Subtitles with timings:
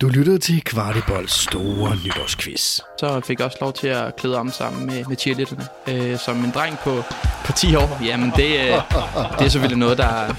[0.00, 2.80] Du lyttede til Kvartibolds store nytårsquiz.
[3.00, 5.66] Så fik jeg også lov til at klæde om sammen med, med cheerleaderne.
[5.88, 7.02] Øh, som en dreng på,
[7.44, 8.66] på 10 år, jamen det, øh,
[9.38, 10.34] det er selvfølgelig noget, der,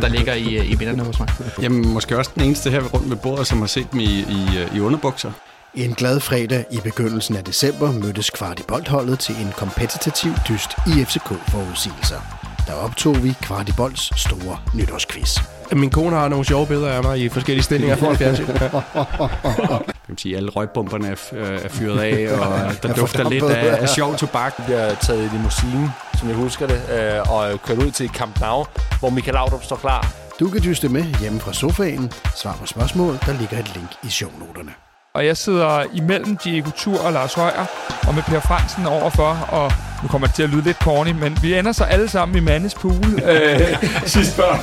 [0.00, 1.28] der ligger i, i minderne hos mig.
[1.62, 4.66] Jamen måske også den eneste her rundt ved bordet, som har set dem i, i,
[4.74, 5.32] i underbukser.
[5.74, 12.20] En glad fredag i begyndelsen af december mødtes Kvartiboldholdet til en kompetitiv dyst i FCK-forudsigelser.
[12.66, 15.38] Der optog vi Kvartibolds store nytårsquiz.
[15.76, 18.46] Min kone har nogle sjove billeder af mig i forskellige stillinger foran fjernsyn.
[20.06, 23.88] Kan sige, alle røgbomberne er, øh, er fyret af, og der dufter lidt af, af
[23.88, 24.54] sjov tobak.
[24.58, 28.40] Vi bliver taget i limousine, som jeg husker det, øh, og kørt ud til Camp
[28.40, 28.64] Nou,
[29.00, 30.12] hvor Michael Laudrup står klar.
[30.40, 32.12] Du kan dyste med hjemme fra sofaen.
[32.36, 34.72] Svar på spørgsmål, der ligger et link i shownoterne.
[35.14, 37.66] Og jeg sidder imellem Diego Tur og Lars Højer,
[38.08, 41.38] og med Per Fransen overfor, og nu kommer det til at lyde lidt corny, men
[41.42, 43.60] vi ender så alle sammen i Mandes pool øh,
[44.14, 44.56] sidste før.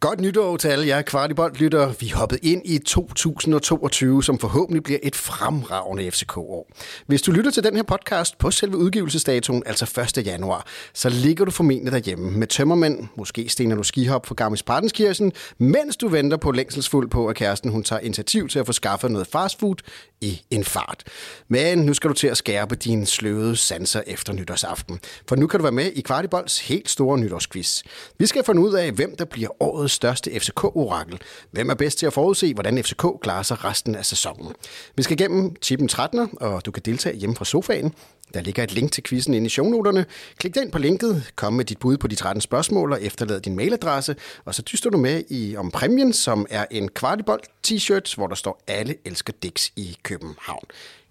[0.00, 1.94] Godt nytår til alle jer kvartiboldlyttere.
[2.00, 6.70] Vi hoppede ind i 2022, som forhåbentlig bliver et fremragende FCK-år.
[7.06, 10.26] Hvis du lytter til den her podcast på selve udgivelsesdatoen, altså 1.
[10.26, 15.32] januar, så ligger du formentlig derhjemme med tømmermænd, måske stener du skihop for Garmisch Partenskirchen,
[15.58, 19.10] mens du venter på længselsfuld på, at kæresten hun tager initiativ til at få skaffet
[19.10, 19.76] noget fastfood
[20.20, 21.04] i en fart.
[21.48, 25.60] Men nu skal du til at skærpe dine sløvede sanser efter nytårsaften, for nu kan
[25.60, 27.82] du være med i Kvartibolds helt store nytårsquiz.
[28.18, 31.20] Vi skal finde ud af, hvem der bliver årets største FCK-orakel.
[31.50, 34.52] Hvem er bedst til at forudse, hvordan FCK klarer sig resten af sæsonen?
[34.96, 37.94] Vi skal igennem tippen 13, og du kan deltage hjemme fra sofaen.
[38.34, 40.06] Der ligger et link til quizzen inde i shownoterne.
[40.38, 43.56] Klik den på linket, kom med dit bud på de 13 spørgsmål og efterlad din
[43.56, 48.26] mailadresse, og så dyster du med i om præmien, som er en kvartibold t-shirt, hvor
[48.26, 50.64] der står alle elsker Dix i København.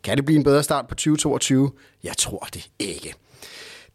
[0.04, 1.72] Kan det blive en bedre start på 2022?
[2.04, 3.16] Jeg tror det ikke.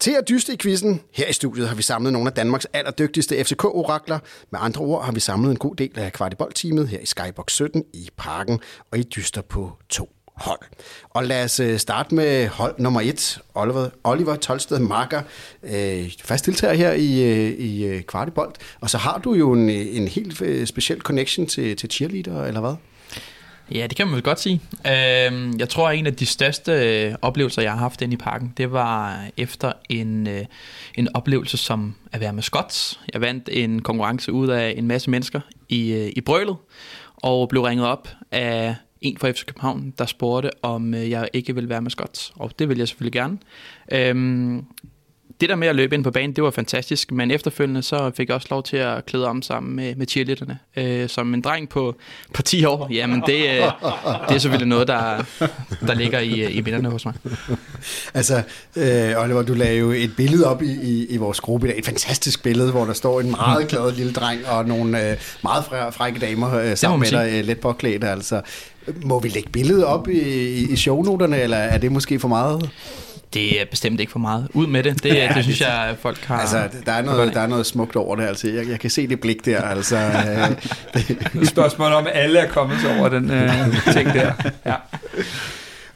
[0.04, 3.44] Til at dyste i quizzen, her i studiet har vi samlet nogle af Danmarks allerdygtigste
[3.44, 4.18] FCK-orakler.
[4.50, 7.84] Med andre ord har vi samlet en god del af kvartiboldteamet her i Skybox 17
[7.92, 8.60] i Parken,
[8.92, 10.58] og I dyster på to hold.
[11.10, 15.22] Og lad os øh, starte med hold nummer et, Oliver, Oliver Tolsted Marker,
[15.62, 18.52] øh, fast deltager her i, øh, i øh, Kvartibold.
[18.80, 22.74] Og så har du jo en, en helt speciel connection til, til cheerleader, eller hvad?
[23.70, 24.60] Ja, det kan man vel godt sige.
[24.86, 28.16] Øh, jeg tror, at en af de største øh, oplevelser, jeg har haft inde i
[28.16, 30.44] parken, det var øh, efter en, øh,
[30.94, 32.98] en oplevelse som at være maskot.
[33.12, 36.56] Jeg vandt en konkurrence ud af en masse mennesker i, øh, i Brølet,
[37.16, 41.54] og blev ringet op af en fra FC København, der spurgte, om øh, jeg ikke
[41.54, 42.30] ville være maskot.
[42.34, 43.38] Og det vil jeg selvfølgelig gerne.
[43.92, 44.64] Øhm,
[45.40, 48.28] det der med at løbe ind på banen, det var fantastisk, men efterfølgende så fik
[48.28, 50.58] jeg også lov til at klæde om sammen med, med cheerleaderne.
[50.76, 51.96] Øh, som en dreng på,
[52.34, 53.62] på 10 år, jamen det, øh,
[54.28, 55.24] det er selvfølgelig noget, der,
[55.86, 57.14] der ligger i, i minderne hos mig.
[58.14, 58.42] Altså,
[58.76, 61.78] øh, Oliver, du lagde jo et billede op i, i, i vores gruppe i dag.
[61.78, 65.64] Et fantastisk billede, hvor der står en meget glad lille dreng og nogle øh, meget
[65.64, 68.04] fræ, frække damer øh, sammen med dig, øh, let påklædt.
[68.04, 68.40] Altså,
[69.02, 72.70] må vi lægge billedet op i, i, i shownoterne, eller er det måske for meget?
[73.34, 74.48] Det er bestemt ikke for meget.
[74.52, 75.02] Ud med det.
[75.02, 76.38] Det, ja, det synes jeg, at folk har...
[76.38, 78.24] Altså, der er noget, der er noget smukt over det.
[78.24, 79.62] Altså, jeg, jeg kan se det blik der.
[79.62, 80.50] Altså, øh,
[80.94, 83.50] Det er spørgsmål om, alle er kommet over den øh,
[83.92, 84.32] ting der.
[84.66, 84.74] Ja.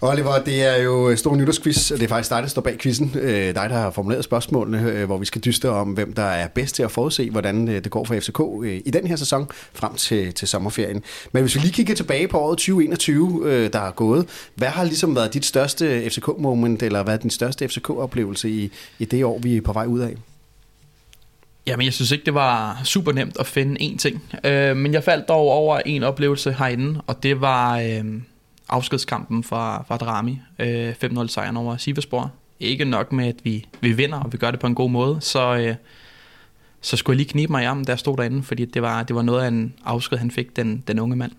[0.00, 3.12] Oliver, det er jo stor nytårsquiz, og det er faktisk dig, der står bag quizzen.
[3.14, 6.48] Øh, dig, der har formuleret spørgsmålene, øh, hvor vi skal dyste om, hvem der er
[6.48, 9.48] bedst til at forudse, hvordan øh, det går for FCK øh, i den her sæson
[9.75, 11.03] frem til, til sommerferien.
[11.32, 14.84] Men hvis vi lige kigger tilbage på året 2021, øh, der er gået, hvad har
[14.84, 19.38] ligesom været dit største FCK-moment, eller hvad er din største FCK-oplevelse i, i det år,
[19.38, 20.15] vi er på vej ud af?
[21.66, 24.22] Jamen, jeg synes ikke, det var super nemt at finde én ting.
[24.44, 28.04] Øh, men jeg faldt dog over en oplevelse herinde, og det var øh,
[28.68, 30.40] afskedskampen fra, fra Drami.
[30.58, 32.32] Øh, 5-0 sejren over Sivasspor.
[32.60, 35.20] Ikke nok med, at vi, vi vinder, og vi gør det på en god måde,
[35.20, 35.74] så, øh,
[36.80, 39.02] så skulle jeg lige knibe mig i armen, da jeg stod derinde, fordi det var,
[39.02, 41.32] det var noget af en afsked, han fik, den, den unge mand.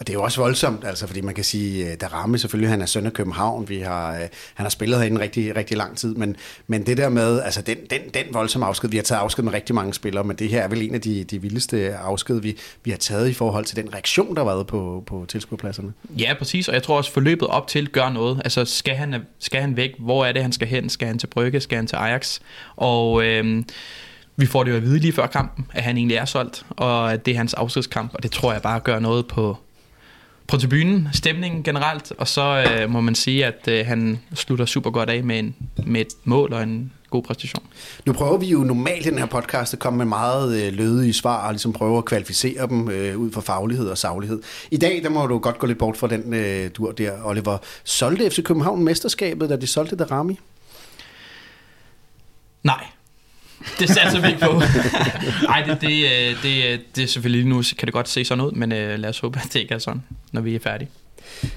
[0.00, 2.70] Og det er jo også voldsomt, altså, fordi man kan sige, øh, der ramme selvfølgelig,
[2.70, 4.20] han er søn af København, vi har, øh,
[4.54, 6.36] han har spillet herinde rigtig, rigtig lang tid, men,
[6.66, 9.52] men det der med, altså den, den, den voldsomme afsked, vi har taget afsked med
[9.52, 12.58] rigtig mange spillere, men det her er vel en af de, de vildeste afsked, vi,
[12.84, 15.92] vi har taget i forhold til den reaktion, der har været på, på tilskuerpladserne.
[16.18, 18.40] Ja, præcis, og jeg tror også, forløbet op til gør noget.
[18.44, 19.90] Altså, skal han, skal han væk?
[19.98, 20.88] Hvor er det, han skal hen?
[20.88, 21.60] Skal han til Brygge?
[21.60, 22.40] Skal han til Ajax?
[22.76, 23.24] Og...
[23.24, 23.62] Øh,
[24.36, 27.12] vi får det jo at vide lige før kampen, at han egentlig er solgt, og
[27.12, 29.56] at det er hans afskedskamp, og det tror jeg bare gør noget på,
[30.46, 34.90] på tribunen, stemningen generelt, og så øh, må man sige, at øh, han slutter super
[34.90, 35.56] godt af med, en,
[35.86, 37.64] med et mål og en god præstation.
[38.06, 41.12] Nu prøver vi jo normalt i den her podcast at komme med meget øh, lødige
[41.12, 44.42] svar og ligesom prøve at kvalificere dem øh, ud fra faglighed og saglighed.
[44.70, 47.58] I dag, der må du godt gå lidt bort fra den øh, dur der, Oliver.
[47.84, 50.38] Solgte FC København mesterskabet, da de solgte Darami?
[52.62, 52.84] Nej,
[53.78, 54.62] det satser vi ikke på.
[55.48, 58.44] Nej, det, det, øh, det, øh, det er selvfølgelig nu kan det godt se sådan
[58.44, 60.02] ud, men øh, lad os håbe, at det ikke er sådan,
[60.32, 60.88] når vi er færdige.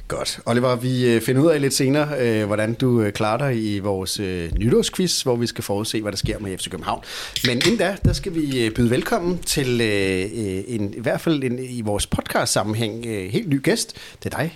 [0.08, 0.40] Godt.
[0.46, 4.20] Oliver, vi øh, finder ud af lidt senere, hvordan du klarer dig i vores
[4.60, 7.04] nytårsquiz, hvor vi skal forudse, hvad der sker med FC København.
[7.46, 9.82] Men inden da, der skal vi byde velkommen til
[10.68, 13.96] en, i hvert fald en, i vores podcast-sammenhæng helt ny gæst.
[14.24, 14.56] Det er dig,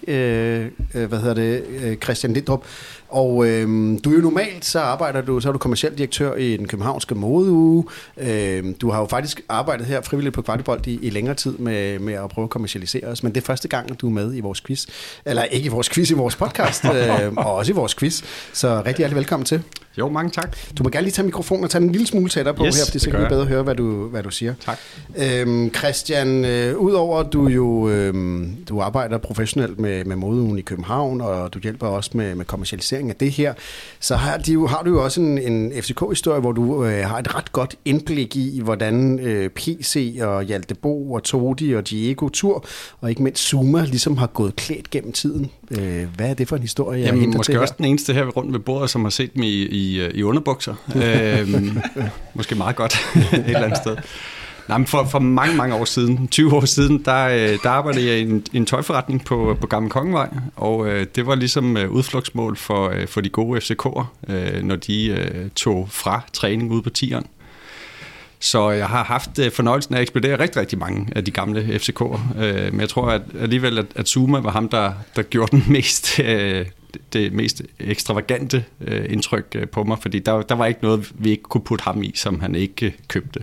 [1.08, 1.64] hvad hedder det,
[2.04, 2.66] Christian Lindrup.
[3.10, 6.58] Og øhm, du er jo normalt, så arbejder du, så er du kommersiel direktør i
[6.58, 7.86] den københavnske modeuge.
[8.18, 12.00] Øhm, du har jo faktisk arbejdet her frivilligt på Kvartibold i, i længere tid med,
[12.00, 14.40] med at prøve at kommercialisere os, men det er første gang, du er med i
[14.40, 14.86] vores quiz.
[15.26, 16.86] Eller ikke i vores quiz, i vores podcast,
[17.22, 18.24] øhm, og også i vores quiz.
[18.54, 19.64] Så rigtig hjertelig velkommen til.
[19.98, 20.56] Jo, mange tak.
[20.78, 22.86] Du må gerne lige tage mikrofonen og tage en lille smule tættere på yes, her,
[22.86, 24.54] for det er sikkert bedre høre, hvad du, hvad du siger.
[24.66, 24.78] Tak.
[25.18, 30.62] Øhm, Christian, øh, udover at du jo øh, du arbejder professionelt med, med modeugen i
[30.62, 33.54] København, og du hjælper også med, med kommercialisering af det her,
[34.00, 37.36] så har, de, har du jo også en, en FCK-historie, hvor du øh, har et
[37.36, 42.66] ret godt indblik i, hvordan øh, PC og Hjalte Bo og Todi og Diego Tur,
[43.02, 45.52] og ikke mindst Zuma, ligesom har gået klædt gennem tiden.
[45.72, 48.54] Øh, hvad er det for en historie, jeg Jamen, måske også den eneste her rundt
[48.54, 50.76] ved bordet, som har set i, i i, i underbukser.
[50.96, 51.80] øhm,
[52.36, 53.98] måske meget godt et eller andet sted.
[54.68, 58.08] Nej, men for, for mange, mange år siden, 20 år siden, der, øh, der arbejdede
[58.08, 61.92] jeg i en, en tøjforretning på, på Gamle Kongevej, og øh, det var ligesom øh,
[61.92, 66.82] udflugtsmål for, øh, for de gode FCK'er, øh, når de øh, tog fra træning ude
[66.82, 67.26] på tieren.
[68.40, 71.62] Så jeg har haft øh, fornøjelsen af at ekspedere rigtig, rigtig mange af de gamle
[71.62, 72.42] FCK'er.
[72.44, 75.64] Øh, men jeg tror at alligevel, at, at Zuma var ham, der, der gjorde den
[75.74, 76.66] mest, øh,
[77.14, 78.64] det mest ekstravagante
[79.10, 82.12] indtryk på mig, fordi der, der var ikke noget, vi ikke kunne putte ham i,
[82.16, 83.40] som han ikke købte.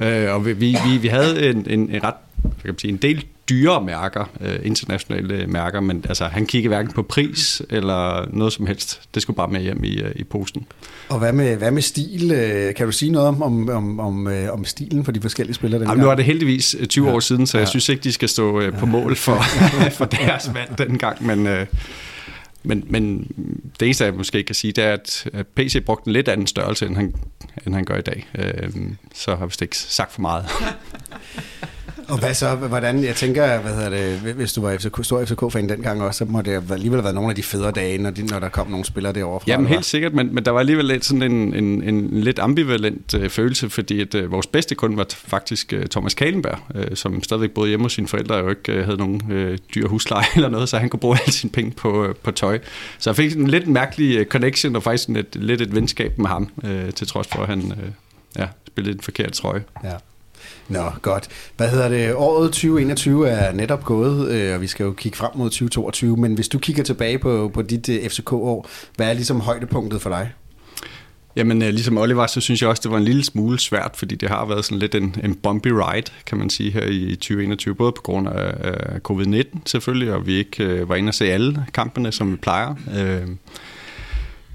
[0.00, 0.32] Ja.
[0.32, 3.84] og vi, vi, vi havde en, en, en ret kan man sige, en del dyre
[3.84, 9.00] mærker, øh, internationale mærker, men altså, han kiggede hverken på pris eller noget som helst.
[9.14, 10.66] Det skulle bare med hjem i, øh, i posten.
[11.08, 12.32] Og hvad med, hvad med stil?
[12.32, 15.54] Øh, kan du sige noget om, om, om, om, øh, om stilen for de forskellige
[15.54, 15.82] spillere?
[15.82, 17.14] Jamen, nu er det heldigvis 20 ja.
[17.14, 17.70] år siden, så jeg ja.
[17.70, 19.42] synes ikke, de skal stå på mål for,
[19.98, 21.66] for deres vand dengang, men...
[22.62, 23.18] Men, men
[23.80, 25.26] det eneste, jeg måske kan sige, det er, at
[25.56, 27.14] PC brugte en lidt anden størrelse, end han,
[27.66, 28.28] end han gør i dag.
[29.14, 30.44] så har vi ikke sagt for meget.
[32.08, 35.68] Og hvad så, hvordan, jeg tænker, hvad hedder det, hvis du var FCK, stor FCK-fan
[35.68, 38.26] dengang også, så må det alligevel have været nogle af de federe dage, når, de,
[38.26, 39.50] når der kom nogle spillere derovre fra.
[39.50, 43.14] Jamen helt sikkert, men, men der var alligevel lidt sådan en, en, en lidt ambivalent
[43.14, 47.22] øh, følelse, fordi at, øh, vores bedste kunde var faktisk øh, Thomas Kalenberg, øh, som
[47.22, 50.26] stadigvæk boede hjemme hos sine forældre og jo ikke øh, havde nogen øh, dyr husleje
[50.36, 52.58] eller noget, så han kunne bruge alle sine penge på, øh, på tøj.
[52.98, 56.18] Så jeg fik en lidt mærkelig øh, connection og faktisk en, et, lidt et venskab
[56.18, 57.90] med ham, øh, til trods for, at han øh,
[58.38, 59.64] ja, spillede en forkert trøje.
[59.84, 59.92] Ja.
[60.68, 61.28] Nå, godt.
[61.56, 62.14] Hvad hedder det?
[62.14, 66.34] Året 2021 er netop gået, øh, og vi skal jo kigge frem mod 2022, men
[66.34, 70.32] hvis du kigger tilbage på, på dit øh, FCK-år, hvad er ligesom højdepunktet for dig?
[71.36, 74.14] Jamen, øh, ligesom Oliver, så synes jeg også, det var en lille smule svært, fordi
[74.14, 77.74] det har været sådan lidt en, en bumpy ride, kan man sige, her i 2021,
[77.74, 81.32] både på grund af, af covid-19 selvfølgelig, og vi ikke øh, var inde og se
[81.32, 82.74] alle kampene, som vi plejer.
[82.98, 83.28] Øh,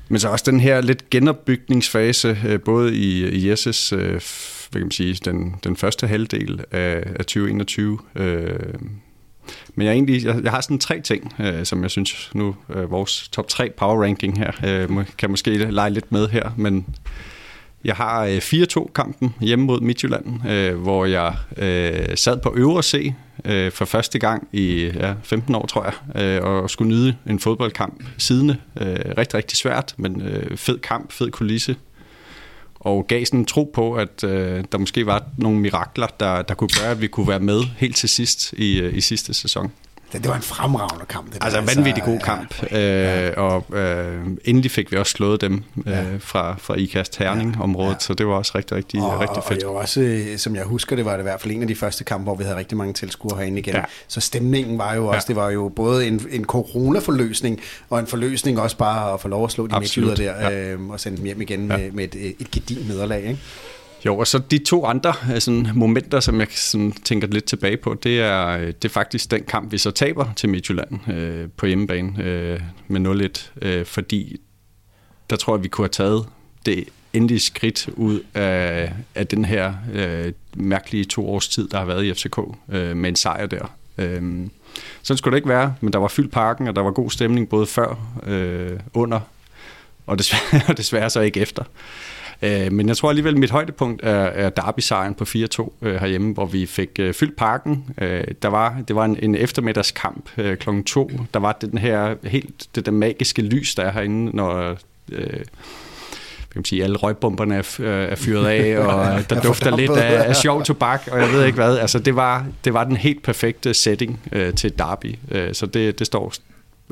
[0.09, 4.21] men så også den her lidt genopbygningsfase, øh, både i, i Jesses øh,
[4.73, 7.99] hvad kan man sige, den, den første halvdel af, af 2021.
[8.15, 8.59] Øh,
[9.75, 12.91] men jeg, egentlig, jeg, jeg har sådan tre ting, øh, som jeg synes nu, øh,
[12.91, 16.85] vores top 3 power ranking her, øh, kan måske lege lidt med her, men
[17.83, 23.13] jeg har øh, 4-2-kampen hjemme mod Midtjylland, øh, hvor jeg øh, sad på øvre C
[23.45, 27.39] øh, for første gang i ja, 15 år, tror jeg, øh, og skulle nyde en
[27.39, 28.57] fodboldkamp siddende.
[28.81, 31.75] Øh, rigtig, rigtig svært, men øh, fed kamp, fed kulisse,
[32.83, 36.53] og gav sådan en tro på, at øh, der måske var nogle mirakler, der, der
[36.53, 39.71] kunne gøre, at vi kunne være med helt til sidst i, øh, i sidste sæson
[40.13, 41.33] det, var en fremragende kamp.
[41.33, 42.71] Det altså en vanvittig god kamp.
[42.71, 43.27] Ja.
[43.27, 47.99] Øh, og øh, endelig fik vi også slået dem øh, fra, fra IKAST Herning-området, ja.
[47.99, 49.63] så det var også rigtig, rigtig, og, rigtig fedt.
[49.63, 51.61] Og det var også, øh, som jeg husker, det var det i hvert fald en
[51.61, 53.75] af de første kampe, hvor vi havde rigtig mange tilskuere herinde igen.
[53.75, 53.83] Ja.
[54.07, 55.33] Så stemningen var jo også, ja.
[55.33, 59.45] det var jo både en, en corona-forløsning, og en forløsning også bare at få lov
[59.45, 60.73] at slå de midtjyder der, ja.
[60.73, 61.77] øh, og sende dem hjem igen ja.
[61.77, 63.39] med, med et, et gedin nederlag, ikke?
[64.05, 67.77] Jo, og så de to andre øh, sådan, momenter, som jeg sådan, tænker lidt tilbage
[67.77, 71.49] på, det er, øh, det er faktisk den kamp, vi så taber til Midtjylland øh,
[71.57, 73.31] på hjemmebane øh, med
[73.61, 74.41] 0-1, øh, fordi
[75.29, 76.25] der tror jeg, vi kunne have taget
[76.65, 81.85] det endelige skridt ud af, af den her øh, mærkelige to års tid, der har
[81.85, 82.37] været i FCK
[82.69, 83.75] øh, med en sejr der.
[83.97, 84.21] Øh,
[85.03, 87.49] sådan skulle det ikke være, men der var fyldt parken, og der var god stemning
[87.49, 89.19] både før, øh, under
[90.07, 91.63] og desværre, og desværre så ikke efter.
[92.43, 96.33] Øh, men jeg tror alligevel, at mit højdepunkt er, er Derby-sejren på 4-2 øh, herhjemme,
[96.33, 97.85] hvor vi fik øh, fyldt parken.
[98.01, 100.69] Øh, der var, det var en, en eftermiddagskamp øh, kl.
[100.85, 101.11] 2.
[101.33, 104.77] Der var den her helt det der magiske lys, der er herinde, når...
[105.11, 105.41] Øh,
[106.51, 110.29] kan man sige, alle røgbomberne er, øh, er fyret af, og der dufter lidt af,
[110.29, 111.77] af sjov tobak, og jeg ved ikke hvad.
[111.77, 115.99] Altså, det var, det var den helt perfekte setting øh, til derby, øh, så det,
[115.99, 116.33] det står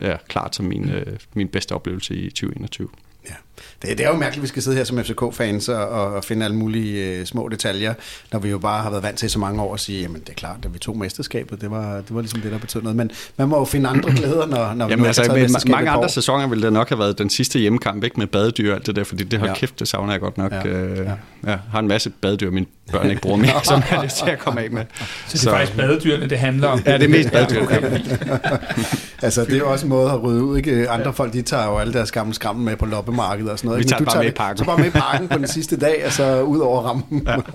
[0.01, 2.87] ja, klart som min, øh, min bedste oplevelse i 2021.
[3.29, 3.35] Ja.
[3.81, 6.45] Det, det er jo mærkeligt, at vi skal sidde her som FCK-fans og, og finde
[6.45, 7.93] alle mulige øh, små detaljer,
[8.31, 10.29] når vi jo bare har været vant til så mange år at sige, jamen det
[10.29, 12.95] er klart, at vi tog mesterskabet, det var, det var ligesom det, der betød noget.
[12.95, 15.51] Men man må jo finde andre glæder, når, når jamen, vi nu altså, har taget
[15.51, 18.71] med mange andre sæsoner ville det nok have været den sidste hjemmekamp, ikke med badedyr
[18.71, 19.53] og alt det der, fordi det har Ja.
[19.53, 20.51] kæft, det savner jeg godt nok.
[20.51, 20.67] Ja.
[20.67, 20.97] Øh,
[21.45, 21.51] Ja.
[21.51, 21.57] ja.
[21.71, 24.39] har en masse badedyr, mine børn ikke bruger mere, som jeg har lyst til at
[24.39, 24.85] komme af med.
[25.27, 26.81] Så det er faktisk badedyrene, det handler om.
[26.85, 27.61] Ja, det er mest badedyr.
[27.63, 27.99] okay.
[29.23, 30.57] Altså, det er jo også en måde at rydde ud.
[30.57, 30.89] Ikke?
[30.89, 33.83] Andre folk, de tager jo alle deres gamle skrammel med på loppemarkedet og sådan noget.
[33.83, 34.57] Vi tager Men bare med i parken.
[34.57, 37.27] Så bare med i parken på den sidste dag, og så ud over rammen.
[37.27, 37.35] Ja.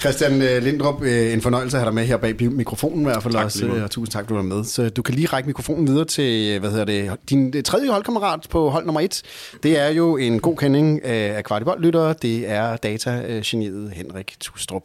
[0.00, 3.22] Christian øh, Lindrup, øh, en fornøjelse at have dig med her bag mikrofonen i hvert
[3.22, 3.78] fald Tak også, måde.
[3.78, 4.64] øh, og tusind tak, at du var med.
[4.64, 8.70] Så du kan lige række mikrofonen videre til, hvad hedder det, din tredje holdkammerat på
[8.70, 9.22] hold nummer et.
[9.62, 12.14] Det er jo en god kending af kvartiboldlyttere.
[12.22, 14.82] Det er datageniet Henrik Tustrup.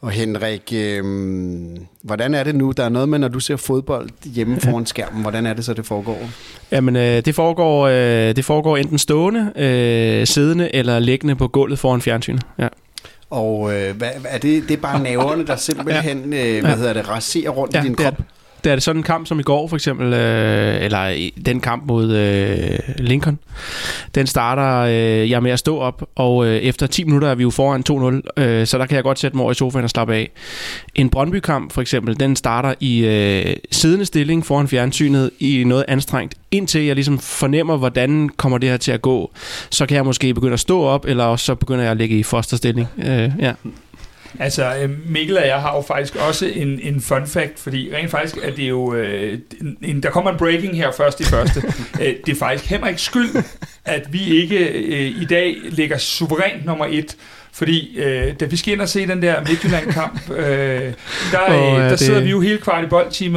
[0.00, 1.04] Og Henrik, øh,
[2.02, 2.70] hvordan er det nu?
[2.76, 5.22] Der er noget med, når du ser fodbold hjemme foran skærmen.
[5.22, 6.18] Hvordan er det så, det foregår?
[6.70, 11.78] Jamen, øh, det, foregår, øh, det foregår enten stående, øh, siddende eller liggende på gulvet
[11.78, 12.42] foran fjernsynet.
[12.58, 12.68] Ja.
[13.30, 16.76] Og øh, hvad, er det, det er bare nerverne, der simpelthen øh, hvad Ja.
[16.76, 18.16] hedder det, raserer rundt Ja, i din krop?
[18.16, 18.24] det
[18.64, 21.86] da er det sådan en kamp som i går for eksempel, øh, eller den kamp
[21.86, 23.38] mod øh, Lincoln.
[24.14, 27.42] Den starter øh, jeg med at stå op, og øh, efter 10 minutter er vi
[27.42, 27.84] jo foran
[28.36, 30.30] 2-0, øh, så der kan jeg godt sætte mig over i sofaen og slappe af.
[30.94, 36.34] En Brøndby-kamp for eksempel, den starter i øh, siddende stilling foran fjernsynet i noget anstrengt,
[36.50, 39.30] indtil jeg ligesom fornemmer, hvordan kommer det her til at gå.
[39.70, 42.18] Så kan jeg måske begynde at stå op, eller også så begynder jeg at ligge
[42.18, 42.88] i fosterstilling.
[42.98, 43.52] Øh, ja.
[44.40, 48.10] Altså, øh, Mikkel og jeg har jo faktisk også en, en fun fact, fordi rent
[48.10, 48.94] faktisk er det jo...
[48.94, 49.38] Øh,
[49.82, 51.62] en, der kommer en breaking her først i første.
[52.00, 53.42] Øh, det er faktisk Henriks skyld,
[53.84, 57.16] at vi ikke øh, i dag ligger suverænt nummer et.
[57.52, 60.92] Fordi øh, da vi skal ind og se den der Midtjylland-kamp, øh, der, øh,
[61.32, 62.86] ja, der det- sidder vi jo hele kvart i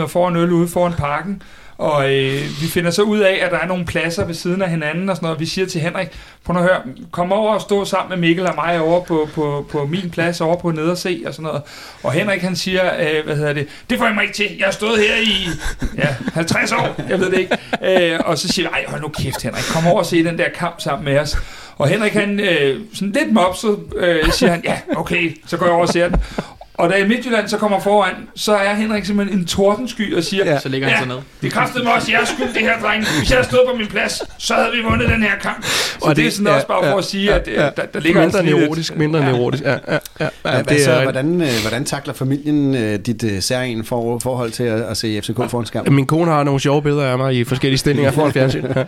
[0.10, 1.42] får en øl ude foran parken.
[1.78, 4.70] Og øh, vi finder så ud af, at der er nogle pladser ved siden af
[4.70, 5.40] hinanden og sådan noget.
[5.40, 6.08] Vi siger til Henrik,
[6.46, 6.82] prøv nu at høre,
[7.12, 10.42] kom over og stå sammen med Mikkel og mig over på, på, på min plads
[10.42, 11.62] over på nede og se og sådan noget.
[12.04, 14.56] Og Henrik han siger, øh, hvad hedder det, det får jeg mig ikke til.
[14.58, 15.48] Jeg har stået her i
[15.98, 17.58] ja, 50 år, jeg ved det ikke.
[18.14, 20.38] Øh, og så siger vi, ej hold nu kæft Henrik, kom over og se den
[20.38, 21.38] der kamp sammen med os.
[21.78, 25.74] Og Henrik han øh, sådan lidt mopset, øh, siger han, ja okay, så går jeg
[25.74, 26.22] over og ser den.
[26.78, 30.60] Og da Midtjylland så kommer foran, så er Henrik simpelthen en tordensky og siger, Ja.
[30.60, 31.18] Så ligger han så ned.
[31.42, 33.06] det kræftede mig også jeres skyld, det her, dreng.
[33.20, 35.64] Hvis jeg havde stået på min plads, så havde vi vundet den her kamp.
[35.66, 37.64] Så og det, det er sådan ja, også bare for ja, at sige, at ja,
[37.64, 39.32] ja, der, der ligger mindre neurotisk, lidt- mindre ja.
[39.32, 39.64] neurotisk.
[39.64, 43.24] Ja, ja, ja, ja, Ja, det altså, er- hvordan, øh, hvordan takler familien øh, dit
[43.24, 45.94] øh, særlige for, forhold til at, at se FCK foran skærmen?
[45.96, 48.64] Min kone har nogle sjove billeder af mig i forskellige stillinger foran fjernsyn.
[48.76, 48.84] Ja.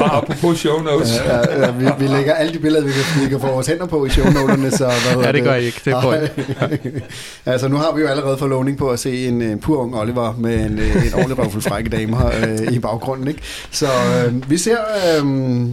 [0.00, 1.22] Og apropos show notes.
[1.26, 3.86] Ja, ja, vi, vi lægger alle de billeder, vi kan, vi kan få vores hænder
[3.86, 4.70] på i shownoterne.
[4.70, 5.80] Så, hvad Ja, det gør jeg ikke.
[5.84, 6.28] Det får jeg.
[7.46, 9.96] altså, nu har vi jo allerede fået lovning på at se en, en pur ung
[9.96, 13.28] Oliver med en, øh, en ordentlig røvfuld frække damer øh, i baggrunden.
[13.28, 13.40] Ikke?
[13.70, 15.66] Så øh, vi ser, øh,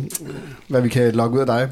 [0.71, 1.69] hvad vi kan logge ud af dig.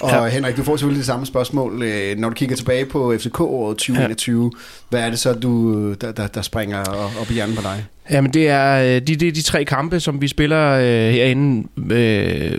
[0.00, 0.22] Og ja.
[0.22, 0.28] Ja.
[0.28, 1.82] Henrik, du får selvfølgelig det samme spørgsmål.
[1.82, 4.58] Øh, når du kigger tilbage på FCK-året 2021, ja.
[4.88, 6.84] hvad er det så, du, der, der, der springer
[7.20, 7.84] op i hjernen på dig?
[8.10, 12.58] Jamen, det er øh, de, de, de tre kampe, som vi spiller øh, herinde øh,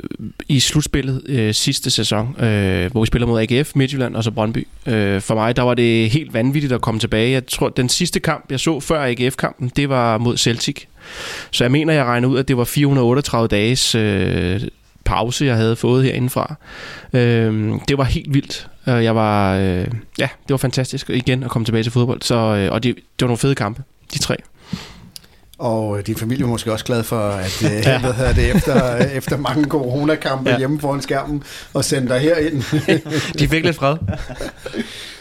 [0.49, 4.67] i slutspillet øh, sidste sæson, øh, hvor vi spiller mod AGF, Midtjylland og så Brøndby.
[4.87, 7.31] Øh, for mig, der var det helt vanvittigt at komme tilbage.
[7.31, 10.85] Jeg tror, den sidste kamp, jeg så før AGF-kampen, det var mod Celtic.
[11.51, 14.61] Så jeg mener, jeg regner ud, at det var 438 dages øh,
[15.03, 16.55] pause, jeg havde fået herindefra.
[17.13, 18.67] Øh, det var helt vildt.
[18.87, 19.87] Øh, Jeg var, øh,
[20.19, 22.21] ja, det var fantastisk igen at komme tilbage til fodbold.
[22.21, 23.83] Så, øh, og det, det var nogle fede kampe,
[24.13, 24.35] de tre.
[25.57, 27.99] Og øh, din familie er måske også glad for, at øh, ja.
[27.99, 30.57] hvad hedder det, efter, efter mange coronakampe ja.
[30.57, 31.43] Hjemme foran skærmen,
[31.73, 32.63] og sende dig herind.
[33.39, 33.97] De fik lidt fred.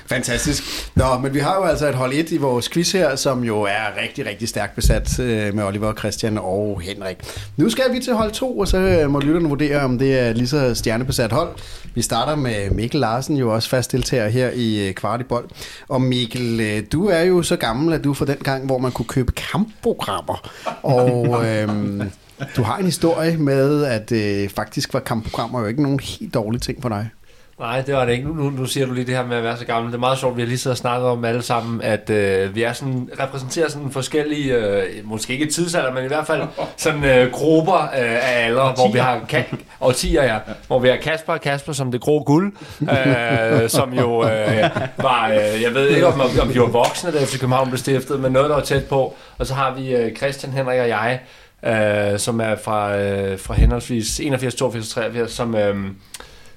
[0.07, 0.63] Fantastisk.
[0.95, 3.63] Nå, men vi har jo altså et hold 1 i vores quiz her, som jo
[3.63, 7.17] er rigtig, rigtig stærkt besat øh, med Oliver, Christian og Henrik.
[7.57, 10.33] Nu skal vi til hold 2, og så øh, må lytterne vurdere, om det er
[10.33, 11.49] lige så stjernebesat hold.
[11.95, 15.49] Vi starter med Mikkel Larsen, jo også fast deltager her i øh, Kvartibold.
[15.89, 19.07] Og Mikkel, du er jo så gammel, at du for den gang, hvor man kunne
[19.07, 20.51] købe kampprogrammer.
[20.83, 22.11] Og Øhm,
[22.57, 26.61] du har en historie med, at øh, faktisk var kampprogrammer jo ikke nogen helt dårlige
[26.61, 27.09] ting for dig.
[27.63, 28.29] Nej, det var det ikke.
[28.29, 29.93] Nu, nu, siger du lige det her med at være så gammel.
[29.93, 32.55] Det er meget sjovt, vi har lige siddet og snakket om alle sammen, at øh,
[32.55, 36.43] vi er sådan, repræsenterer sådan forskellige, øh, måske ikke tidsalder, men i hvert fald
[36.77, 40.97] sådan øh, grupper øh, af aldre, hvor vi har ka- årtier, ja, hvor vi har
[40.97, 42.53] Kasper Kasper som det grå guld,
[42.83, 44.63] øh, som jo øh,
[44.99, 48.21] var, øh, jeg ved ikke om, om de var voksne, da FC København blev stiftet,
[48.21, 49.15] men noget, der var tæt på.
[49.39, 51.21] Og så har vi øh, Christian, Henrik og jeg,
[51.67, 55.55] øh, som er fra, øh, fra henholdsvis 81, 82 83, som...
[55.55, 55.77] Øh,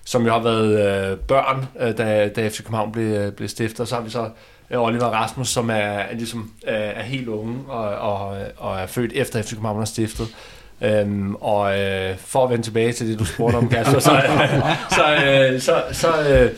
[0.05, 3.87] som jo har været øh, børn, øh, da, da FC København blev, øh, blev stiftet.
[3.87, 4.29] Så har vi så
[4.71, 8.87] øh, Oliver Rasmus, som er, er, ligesom, øh, er helt unge og, og, og er
[8.87, 10.27] født efter FC København er stiftet.
[10.81, 14.21] Øhm, og øh, for at vende tilbage til det, du spurgte om, Kasper, så,
[14.97, 16.51] så, øh, så, så, øh,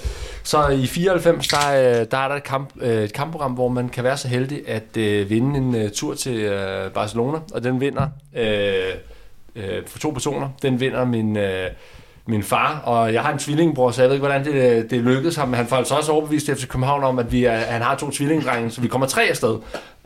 [0.43, 3.89] så i 94, der, øh, der er der et, kamp, øh, et kampprogram, hvor man
[3.89, 7.81] kan være så heldig at øh, vinde en uh, tur til øh, Barcelona, og den
[7.81, 8.93] vinder øh,
[9.55, 10.49] øh, for to personer.
[10.61, 11.37] Den vinder min...
[11.37, 11.69] Øh,
[12.27, 15.35] min far, og jeg har en tvillingbror, så jeg ved ikke, hvordan det, det lykkedes
[15.35, 17.95] ham, men han får altså også overbevist efter København om, at vi er, han har
[17.95, 19.57] to tvillingdrenge, så vi kommer tre afsted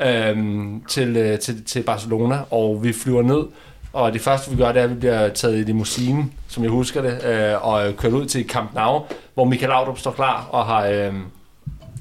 [0.02, 3.44] øhm, til, øh, til, til Barcelona, og vi flyver ned,
[3.94, 6.72] og det første, vi gør, det er, at vi bliver taget i limousine, som jeg
[6.72, 9.02] husker det, øh, og kørt ud til Camp Nou,
[9.34, 11.14] hvor Michael Laudrup står klar og har, øh,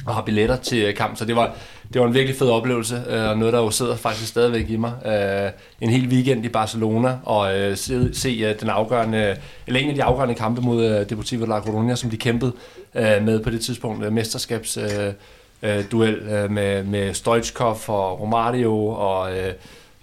[0.07, 1.17] og har billetter til øh, kamp.
[1.17, 1.55] Så det var,
[1.93, 4.77] det var en virkelig fed oplevelse, øh, og noget, der jo sidder faktisk stadigvæk i
[4.77, 4.93] mig.
[5.07, 9.95] Øh, en hel weekend i Barcelona, og øh, se, se den afgørende, eller en af
[9.95, 12.53] de afgørende kampe mod Deportivo La Coruña, som de kæmpede
[12.95, 14.79] med på det tidspunkt, uh, mesterskabs...
[15.93, 19.39] Duel med, med Stoichkov og Romario og...
[19.39, 19.53] øh,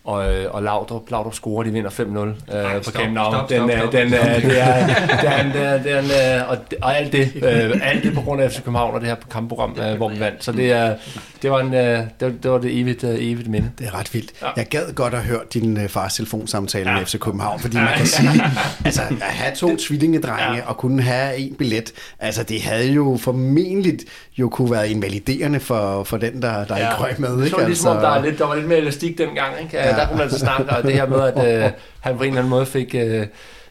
[0.08, 3.34] og, øh, og Laudrup, Laudrup scorer, de vinder 5-0 øh, på Camp Nou.
[3.50, 6.12] Den, den, den, det er, den, den, den,
[6.48, 9.16] og, og alt det, øh, alt det på grund af FC København og det her
[9.32, 10.44] kampprogram, øh, hvor vi vandt.
[10.44, 10.96] Så det, er,
[11.42, 13.72] det var, en, øh, det, det var det evigt, øh, evigt minde.
[13.80, 14.32] Det er ret vildt.
[14.42, 14.48] Ja.
[14.56, 16.98] Jeg gad godt at høre din øh, fars telefonsamtale ja.
[16.98, 18.30] med FC København, fordi man kan sige,
[18.86, 20.62] altså at have to tvillingedrenge ja.
[20.66, 24.00] og kunne have en billet, altså det havde jo formentlig
[24.38, 26.90] jo kunne være invaliderende for, for den, der, der ja.
[26.90, 27.30] ikke røg med.
[27.30, 27.56] Ikke?
[27.56, 29.54] Det var ligesom, altså, der, er lidt, der var lidt mere elastik dengang.
[29.64, 29.78] Ikke?
[29.78, 29.97] Ja.
[29.98, 32.40] Der kunne man altså snakke, og det her med, at øh, han på en eller
[32.40, 32.96] anden måde fik...
[32.96, 33.28] Øh,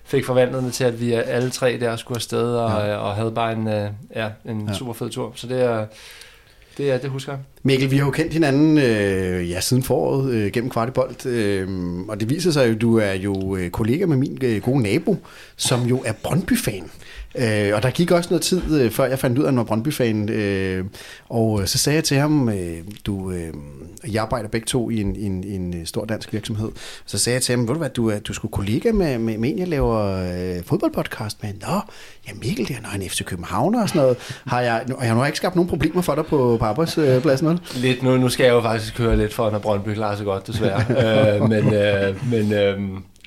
[0.09, 2.97] fik forvandlet det til, at vi alle tre der skulle afsted og, ja.
[2.97, 4.75] og havde bare en, øh, ja, en ja.
[4.75, 5.33] super fed tur.
[5.35, 5.87] Så det er,
[6.79, 7.41] det, er, det husker jeg.
[7.63, 11.69] Mikkel, vi har jo kendt hinanden øh, ja, siden foråret øh, gennem Kvartibolt, øh,
[12.09, 14.83] og det viser sig jo, at du er jo øh, kollega med min øh, gode
[14.83, 15.17] nabo,
[15.57, 16.91] som jo er Brøndby-fan.
[17.39, 19.59] Øh, og der gik også noget tid, øh, før jeg fandt ud af, at han
[19.59, 20.29] var Brøndby-fan.
[20.29, 20.85] Øh,
[21.29, 22.77] og øh, så sagde jeg til ham, øh,
[23.07, 23.55] du, øh,
[24.13, 26.69] jeg arbejder begge to i en, en, en øh, stor dansk virksomhed.
[27.07, 29.51] Så sagde jeg til ham, ved du hvad, du, du skulle kollega med, med, med
[29.51, 31.53] en, jeg laver øh, fodboldpodcast med.
[31.61, 31.81] Nå,
[32.29, 34.17] ja Mikkel, det er en FC København og sådan noget.
[34.47, 37.47] Har jeg, jeg har nu ikke skabt nogen problemer for dig på, på arbejdspladsen?
[37.49, 40.27] Øh, lidt nu, nu skal jeg jo faktisk køre lidt for, når Brøndby klarer sig
[40.27, 40.85] godt, desværre.
[41.37, 42.81] øh, men øh, men øh,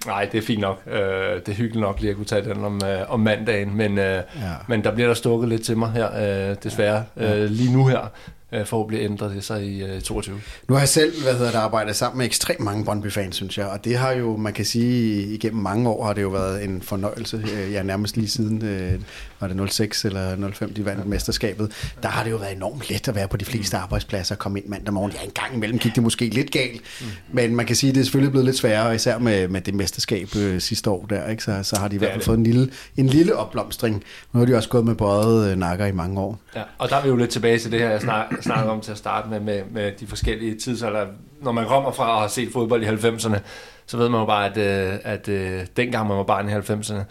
[0.05, 0.81] Nej, det er fint nok.
[0.87, 3.97] Øh, det er hyggeligt nok lige at kunne tage den om, øh, om mandagen, men,
[3.97, 4.21] øh, ja.
[4.67, 7.37] men der bliver der stukket lidt til mig her, øh, desværre, ja.
[7.37, 8.11] øh, lige nu her
[8.51, 10.41] øh, forhåbentlig ændre det sig i øh, 22.
[10.67, 13.67] Nu har jeg selv hvad hedder det, arbejdet sammen med ekstremt mange Brøndby-fans, synes jeg,
[13.67, 16.81] og det har jo, man kan sige, igennem mange år har det jo været en
[16.81, 17.43] fornøjelse.
[17.53, 18.99] Øh, ja, nærmest lige siden, øh,
[19.39, 21.71] var det 06 eller 05, de vandt mesterskabet,
[22.03, 23.83] der har det jo været enormt let at være på de fleste mm.
[23.83, 25.11] arbejdspladser og komme ind mandag morgen.
[25.11, 27.07] Ja, en gang imellem gik det måske lidt galt, mm.
[27.31, 29.73] men man kan sige, at det er selvfølgelig blevet lidt sværere, især med, med det
[29.73, 31.43] mesterskab øh, sidste år der, ikke?
[31.43, 34.03] Så, så har de i hvert fald fået en lille, en lille opblomstring.
[34.33, 36.39] Nu har de også gået med bøjet øh, nakker i mange år.
[36.55, 38.81] Ja, og der er vi jo lidt tilbage til det her, jeg snakker snakker om
[38.81, 41.07] til at starte med, med, med de forskellige tidsalder.
[41.41, 43.37] Når man kommer fra at have set fodbold i 90'erne,
[43.85, 46.53] så ved man jo bare, at, øh, at, at øh, dengang man var barn i
[46.53, 47.03] 90'erne,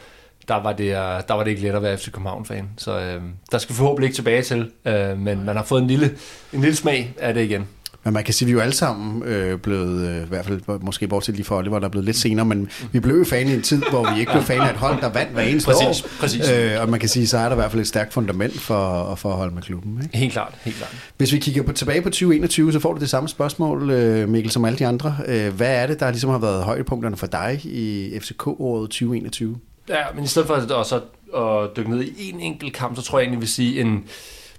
[0.49, 0.91] der var, det,
[1.29, 2.69] der var det ikke let at være FC København-fan.
[2.77, 5.87] Så øh, der skal vi forhåbentlig ikke tilbage til, øh, men man har fået en
[5.87, 6.17] lille,
[6.53, 7.69] en lille smag af det igen.
[8.09, 10.81] Men man kan sige, at vi jo alle sammen øh, blevet, øh, i hvert fald
[10.81, 13.49] måske bortset lige for Oliver, der er blevet lidt senere, men vi blev jo fan
[13.49, 15.71] i en tid, hvor vi ikke blev fan af et hold, der vandt hver eneste
[15.71, 16.09] præcis, år.
[16.21, 16.51] Præcis.
[16.51, 19.15] Øh, og man kan sige, så er der i hvert fald et stærkt fundament for,
[19.15, 20.01] for at holde med klubben.
[20.03, 20.19] Ikke?
[20.19, 20.97] Helt klart, helt klart.
[21.17, 24.53] Hvis vi kigger på, tilbage på 2021, så får du det samme spørgsmål, øh, Mikkel,
[24.53, 25.17] som alle de andre.
[25.27, 29.57] Øh, hvad er det, der ligesom har været højdepunkterne for dig i FCK-året 2021?
[29.89, 31.01] Ja, men i stedet for at, også
[31.37, 34.05] at dykke ned i en enkelt kamp, så tror jeg egentlig, vil sige en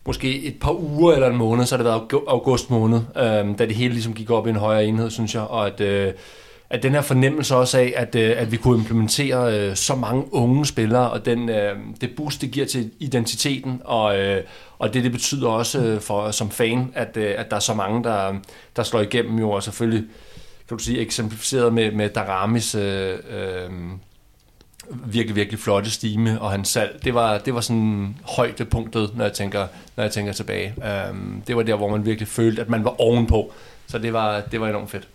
[0.05, 3.65] måske et par uger eller en måned, så har det været august måned, øh, da
[3.65, 6.13] det hele ligesom gik op i en højere enhed, synes jeg, og at, øh,
[6.69, 10.33] at den her fornemmelse også af, at, øh, at vi kunne implementere øh, så mange
[10.33, 14.43] unge spillere, og den, øh, det boost, det giver til identiteten, og, øh,
[14.79, 17.73] og det, det betyder også øh, for som fan, at, øh, at der er så
[17.73, 18.35] mange, der,
[18.75, 20.03] der slår igennem jo, og selvfølgelig
[20.67, 23.69] kan du sige, eksemplificeret med, med Daramis øh, øh,
[24.89, 29.33] virkelig, virkelig flotte stime, og hans salg, det var, det var sådan højdepunktet, når jeg
[29.33, 30.73] tænker, når jeg tænker tilbage.
[31.11, 33.53] Um, det var der, hvor man virkelig følte, at man var ovenpå.
[33.87, 35.07] Så det var, det var enormt fedt.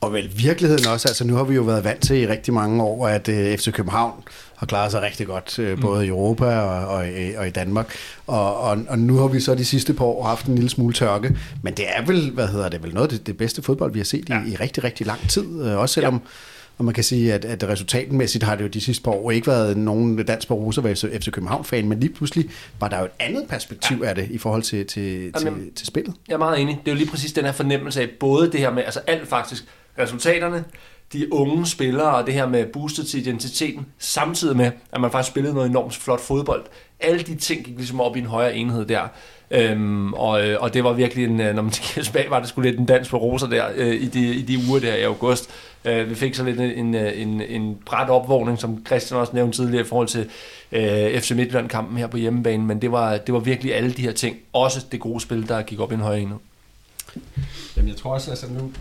[0.00, 2.82] Og vel virkeligheden også, altså nu har vi jo været vant til i rigtig mange
[2.82, 4.12] år, at øh, FC København
[4.56, 6.04] har klaret sig rigtig godt, både mm.
[6.04, 7.04] i Europa og, og,
[7.36, 7.94] og i Danmark.
[8.26, 10.94] Og, og, og nu har vi så de sidste par år haft en lille smule
[10.94, 13.92] tørke, men det er vel, hvad hedder det, vel noget af det, det bedste fodbold,
[13.92, 14.42] vi har set ja.
[14.46, 16.30] i, i rigtig, rigtig lang tid, også selvom ja
[16.78, 19.46] og man kan sige, at, at resultatmæssigt har det jo de sidste par år ikke
[19.46, 23.44] været nogen dansk Borussia var FC København-fan, men lige pludselig var der jo et andet
[23.48, 26.14] perspektiv af det i forhold til, til, Jamen, til, til spillet.
[26.28, 26.80] Jeg er meget enig.
[26.84, 29.28] Det er jo lige præcis den her fornemmelse af både det her med, altså alt
[29.28, 29.64] faktisk,
[29.98, 30.64] resultaterne,
[31.12, 35.32] de unge spillere og det her med boostet til identiteten, samtidig med, at man faktisk
[35.32, 36.64] spillede noget enormt flot fodbold.
[37.00, 39.08] Alle de ting gik ligesom op i en højere enhed der.
[39.50, 42.48] Øhm, og, øh, og det var virkelig en, øh, når man tænker tilbage, var det
[42.48, 45.02] skulle lidt en dans på roser der øh, i, de, i de uger der i
[45.02, 45.50] august.
[45.84, 46.94] Øh, vi fik så lidt en, en,
[47.40, 50.28] øh, en bræt opvågning, som Christian også nævnte tidligere i forhold til
[50.72, 54.12] øh, FC Midtjylland-kampen her på hjemmebane, men det var, det var virkelig alle de her
[54.12, 56.38] ting, også det gode spil, der gik op i en højere enhed.
[57.76, 58.72] Jamen, jeg tror også, altså nu,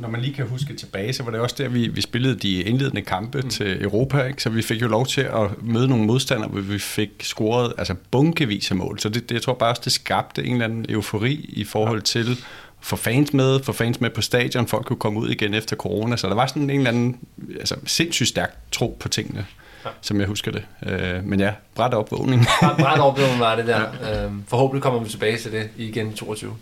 [0.00, 2.62] når man lige kan huske tilbage, så var det også der, vi, vi spillede de
[2.62, 3.48] indledende kampe mm.
[3.48, 4.42] til Europa, ikke?
[4.42, 7.94] så vi fik jo lov til at møde nogle modstandere, hvor vi fik scoret altså
[8.10, 8.98] bunkevis af mål.
[8.98, 12.02] Så det, det, jeg tror bare også, det skabte en eller anden eufori i forhold
[12.02, 12.38] til
[12.80, 16.16] få fans med, få fans med på stadion, folk kunne komme ud igen efter corona,
[16.16, 17.18] så der var sådan en eller anden
[17.58, 19.46] altså, sindssygt stærk tro på tingene.
[19.84, 19.90] Ja.
[20.00, 20.64] som jeg husker det.
[20.86, 22.46] Øh, men ja, bræt opvågning.
[22.60, 23.80] bræt opvågning var det der.
[24.02, 24.24] Ja.
[24.24, 26.56] Øh, forhåbentlig kommer vi tilbage til det igen i 22.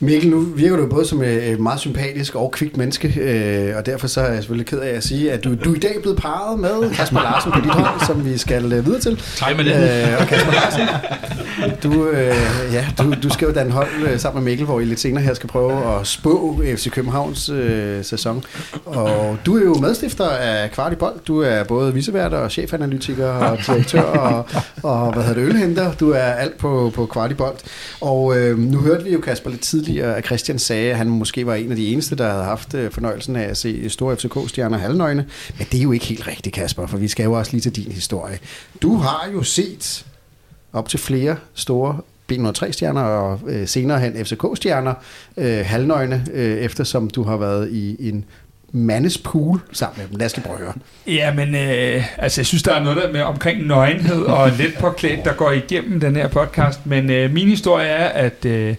[0.00, 4.06] Mikkel, nu virker du både som et meget sympatisk og kvikt menneske, øh, og derfor
[4.06, 6.18] så er jeg selvfølgelig ked af at sige, at du, du i dag er blevet
[6.18, 9.22] parret med Kasper Larsen på dit hold, som vi skal øh, videre til.
[9.36, 9.72] Tak med det.
[9.72, 10.88] Øh, og Kasper Larsen,
[11.82, 12.34] du, øh,
[12.72, 15.22] ja, du, du skal jo danne hold øh, sammen med Mikkel, hvor I lidt senere
[15.22, 18.44] her skal prøve at spå FC Københavns øh, sæson.
[18.84, 21.20] Og du er jo medstifter af Kvart i Bold.
[21.26, 24.46] Du er både visevært og chefanalytiker og direktør og,
[24.82, 25.92] og hvad hedder det, ølhenter.
[25.92, 27.56] Du er alt på, på Kvart i Bold.
[28.00, 31.08] Og øh, nu hørte vi jo Kasper lidt tidligere tidligere, at Christian sagde, at han
[31.08, 34.16] måske var en af de eneste, der havde haft øh, fornøjelsen af at se store
[34.16, 35.26] FCK-stjerner halvnøgne.
[35.58, 37.76] Men det er jo ikke helt rigtigt, Kasper, for vi skal jo også lige til
[37.76, 38.38] din historie.
[38.82, 40.06] Du har jo set
[40.72, 42.00] op til flere store
[42.32, 44.94] B103-stjerner og øh, senere hen FCK-stjerner
[45.36, 48.24] øh, halvnøgne, øh, eftersom du har været i en
[48.72, 50.18] mandes pool sammen med dem.
[50.18, 50.74] Lad os lige prøve at høre.
[51.06, 54.74] Ja, men øh, altså, jeg synes, der er noget der med omkring nøgenhed og let
[54.80, 56.86] påklædt, der går igennem den her podcast.
[56.86, 58.74] Men øh, min historie er, at øh,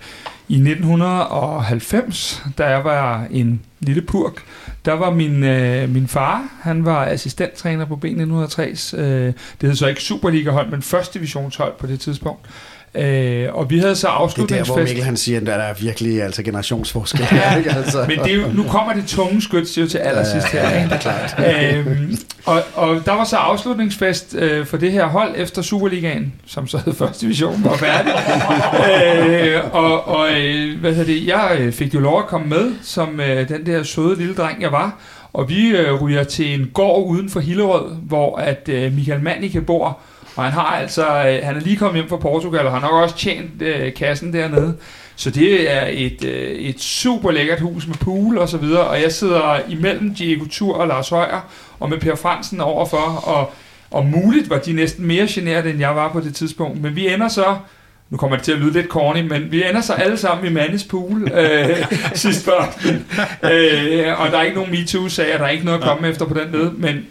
[0.49, 4.43] i 1990, da jeg var en lille purk,
[4.85, 9.87] der var min, øh, min far, han var assistenttræner på B1903's, øh, det hed så
[9.87, 12.45] ikke Superliga-hold, men første divisionshold på det tidspunkt.
[12.95, 14.67] Øh, og vi havde så afslutningsfest.
[14.67, 17.27] Det er der, hvor Mikkel han siger, at der er virkelig altså, generationsforskel.
[17.31, 17.71] Ja, ikke?
[17.71, 18.05] Altså.
[18.07, 20.69] men det er jo, nu kommer det tunge skyt jo til allersidst her.
[20.69, 21.35] Ja, det er klart.
[21.75, 26.67] øhm, og, og der var så afslutningsfest øh, for det her hold efter Superligaen, som
[26.67, 28.13] så hed første division, var færdig.
[29.31, 33.19] øh, og og øh, hvad det, jeg øh, fik jo lov at komme med, som
[33.19, 34.99] øh, den der søde lille dreng, jeg var.
[35.33, 39.61] Og vi øh, ryger til en gård uden for Hillerød, hvor at øh, Michael Mannicke
[39.61, 39.99] bor,
[40.35, 42.89] og han har altså, øh, han er lige kommet hjem fra Portugal, og han har
[42.89, 44.75] nok også tjent øh, kassen dernede.
[45.15, 49.01] Så det er et, øh, et super lækkert hus med pool og så videre, og
[49.01, 53.51] jeg sidder imellem Diego Tur og Lars Højer, og med Per Fransen overfor, og,
[53.91, 56.81] og muligt var de næsten mere generet, end jeg var på det tidspunkt.
[56.81, 57.55] Men vi ender så
[58.09, 60.53] nu kommer det til at lyde lidt corny, men vi ender så alle sammen i
[60.53, 63.05] Mandes pool øh, sidste aften.
[63.43, 66.33] Øh, og der er ikke nogen MeToo-sager, der er ikke noget at komme efter på
[66.33, 67.05] den led, men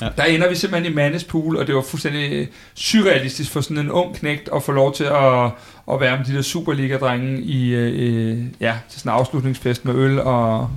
[0.00, 0.08] Ja.
[0.16, 3.90] Der ender vi simpelthen i Mandes pool, og det var fuldstændig surrealistisk for sådan en
[3.90, 5.44] ung knægt at få lov til at,
[5.92, 10.20] at være med de der Superliga-drenge i, øh, ja, til sådan en afslutningsfest med øl
[10.20, 10.70] og,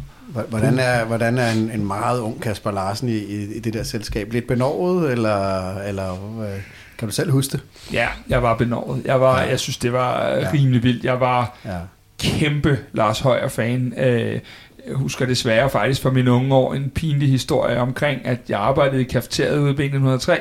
[0.49, 3.83] Hvordan er, hvordan er en, en meget ung Kasper Larsen i, i, i det der
[3.83, 4.33] selskab?
[4.33, 6.61] Lidt benovet, eller, eller øh,
[6.97, 7.61] kan du selv huske det?
[7.93, 9.01] Ja, jeg var benovet.
[9.05, 9.49] Jeg, var, ja.
[9.49, 10.49] jeg synes, det var ja.
[10.53, 11.03] rimelig vildt.
[11.03, 11.77] Jeg var ja.
[12.19, 13.93] kæmpe Lars Højer-fan.
[13.97, 14.39] Øh,
[14.87, 19.01] jeg husker desværre faktisk fra mine unge år en pinlig historie omkring, at jeg arbejdede
[19.01, 20.39] i kafeteriet ude i B1903,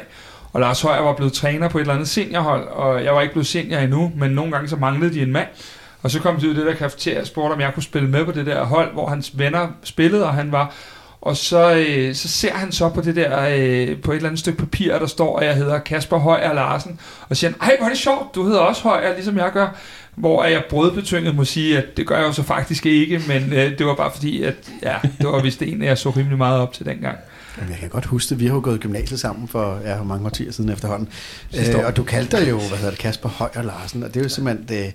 [0.52, 3.32] og Lars Højer var blevet træner på et eller andet seniorhold, og jeg var ikke
[3.32, 5.48] blevet senior endnu, men nogle gange så manglede de en mand.
[6.02, 8.08] Og så kom de ud i det der kafeteria og spurgte, om jeg kunne spille
[8.08, 10.74] med på det der hold, hvor hans venner spillede, og han var...
[11.22, 14.40] Og så, øh, så ser han så på det der, øh, på et eller andet
[14.40, 17.86] stykke papir, der står, at jeg hedder Kasper Højer Larsen, og siger han, ej, hvor
[17.86, 19.68] er det sjovt, du hedder også Højer, ligesom jeg gør.
[20.14, 23.78] Hvor jeg brødbetynget må sige, at det gør jeg jo så faktisk ikke, men øh,
[23.78, 26.72] det var bare fordi, at ja, det var vist en, jeg så rimelig meget op
[26.72, 27.18] til dengang.
[27.58, 28.40] Jamen, jeg kan godt huske det.
[28.40, 31.08] Vi har jo gået i gymnasiet sammen for ja, mange årtier siden efterhånden.
[31.58, 34.24] Øh, og du kaldte dig jo, hvad hedder det, Kasper Højer Larsen, og det er
[34.24, 34.94] jo simpelthen det,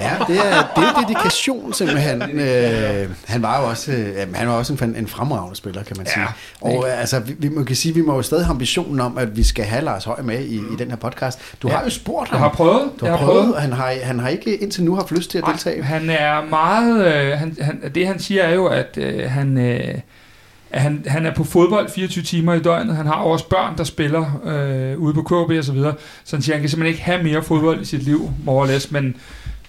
[0.00, 2.22] ja, det er, det er dedikation simpelthen.
[2.22, 6.06] Øh, han var jo også, øh, han var også en, en fremragende spiller, kan man
[6.06, 6.20] sige.
[6.20, 6.26] Ja,
[6.60, 9.18] og øh, altså, vi, vi må kan sige, vi må jo stadig have ambitionen om,
[9.18, 11.38] at vi skal have Lars Højer med i, i den her podcast.
[11.62, 11.76] Du ja.
[11.76, 12.36] har jo spurgt ham.
[12.36, 12.90] Jeg har prøvet.
[13.00, 13.60] Du har, jeg har prøvet, prøvet.
[13.60, 15.82] Han, har, han har ikke indtil nu haft lyst til at deltage.
[15.82, 19.58] Han er meget, øh, han, han, det han siger er jo, at øh, han...
[19.58, 19.94] Øh,
[20.74, 22.96] at han, han er på fodbold 24 timer i døgnet.
[22.96, 25.94] Han har også børn, der spiller øh, ude på KB og så videre.
[26.24, 28.66] Så han siger, han kan simpelthen ikke have mere fodbold i sit liv, more or
[28.66, 28.90] less.
[28.90, 29.16] Men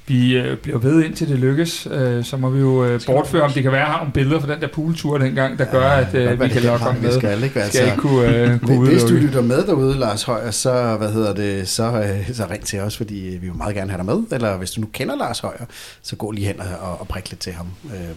[0.08, 1.88] vi øh, bliver ved indtil det lykkes.
[1.92, 4.40] Øh, så må vi jo øh, bortføre, om det kan være, at har nogle billeder
[4.40, 7.12] fra den der pooltur dengang, der gør, at øh, vi kan lokke ham med.
[7.12, 7.50] Skal, ikke?
[7.50, 11.12] Skal Altså, ikke kunne, øh, kunne Hvis du lytter med derude, Lars Højer, så, hvad
[11.12, 14.06] hedder det, så, øh, så ring til os, fordi vi vil meget gerne have dig
[14.06, 14.24] med.
[14.32, 15.66] Eller hvis du nu kender Lars Højer,
[16.02, 17.68] så gå lige hen og, og prik lidt til ham.
[17.86, 18.16] Øhm,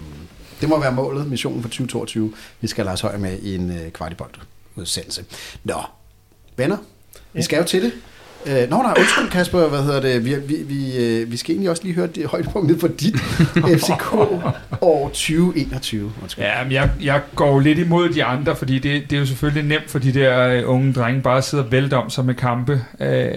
[0.61, 2.33] det må være målet, missionen for 2022.
[2.61, 4.31] Vi skal have Lars Højer med i en øh, kvartibold
[4.77, 5.25] udsendelse.
[5.65, 5.75] Nå,
[6.57, 6.77] venner,
[7.33, 7.93] vi skal jo til det.
[8.47, 10.25] Øh, nå nej, undskyld Kasper, hvad hedder det?
[10.25, 13.17] Vi, vi, vi, øh, vi skal egentlig også lige høre det højdepunktet for dit
[13.81, 14.15] FCK
[14.81, 16.13] år 2021.
[16.23, 16.45] Undskyld.
[16.45, 19.27] Ja, men jeg, jeg går jo lidt imod de andre, fordi det, det er jo
[19.27, 22.25] selvfølgelig nemt for de der øh, unge drenge bare at sidde og vælte om sig
[22.25, 22.85] med kampe.
[23.01, 23.31] Øh,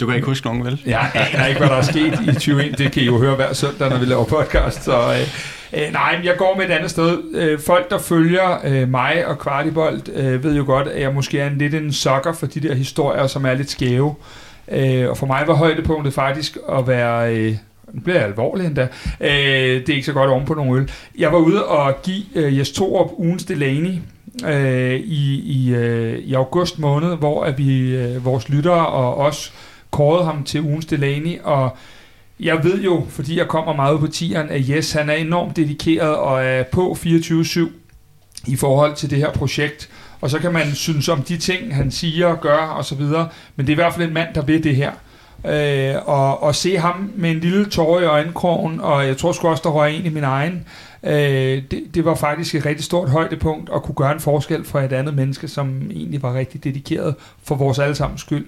[0.00, 0.82] Du kan ikke huske nogen, vel?
[0.86, 2.72] Jeg aner ikke, hvad der er sket i 2021.
[2.78, 4.84] Det kan I jo høre hver søndag, når vi laver podcast.
[4.84, 5.28] Så, øh,
[5.72, 7.18] øh, nej, men jeg går med et andet sted.
[7.34, 11.40] Øh, folk, der følger øh, mig og Kvartibolt, øh, ved jo godt, at jeg måske
[11.40, 14.14] er en, lidt en sokker for de der historier, som er lidt skæve.
[14.68, 17.36] Øh, og for mig var højdepunktet faktisk at være...
[17.36, 17.54] Øh,
[17.92, 18.88] nu bliver jeg alvorlig endda.
[19.20, 20.90] Øh, det er ikke så godt oven på nogen øl.
[21.18, 23.98] Jeg var ude og give øh, Jes Torup ugens Delaney
[24.44, 29.52] øh, i, i, øh, i august måned, hvor at vi, øh, vores lyttere og os
[29.90, 31.76] kårede ham til ugens Delaney, og
[32.40, 36.16] jeg ved jo, fordi jeg kommer meget på tieren, at Jes han er enormt dedikeret
[36.16, 37.68] og er på 24-7
[38.46, 39.88] i forhold til det her projekt.
[40.20, 43.28] Og så kan man synes om de ting, han siger og gør og så videre,
[43.56, 44.92] men det er i hvert fald en mand, der ved det her.
[45.44, 49.48] Øh, og, og se ham med en lille tårer i øjenkrogen, og jeg tror sgu
[49.48, 50.64] også, der røg en i min egen,
[51.02, 54.80] øh, det, det var faktisk et rigtig stort højdepunkt at kunne gøre en forskel for
[54.80, 58.46] et andet menneske, som egentlig var rigtig dedikeret for vores allesammens skyld.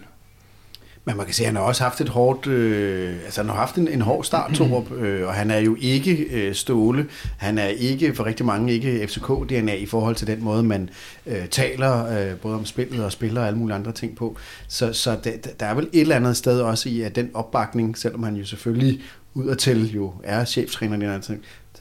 [1.09, 3.57] Men man kan se, at han har også haft et hårdt, øh, altså han har
[3.57, 7.07] haft en, en hård start, Torup, øh, og han er jo ikke øh, Ståle.
[7.37, 10.90] Han er ikke, for rigtig mange, ikke FCK-DNA i forhold til den måde, man
[11.27, 14.37] øh, taler øh, både om spillet og spiller og alle mulige andre ting på.
[14.68, 17.99] Så, så det, der er vel et eller andet sted også i, at den opbakning,
[17.99, 19.01] selvom han jo selvfølgelig
[19.35, 21.18] udadtil jo er cheftræner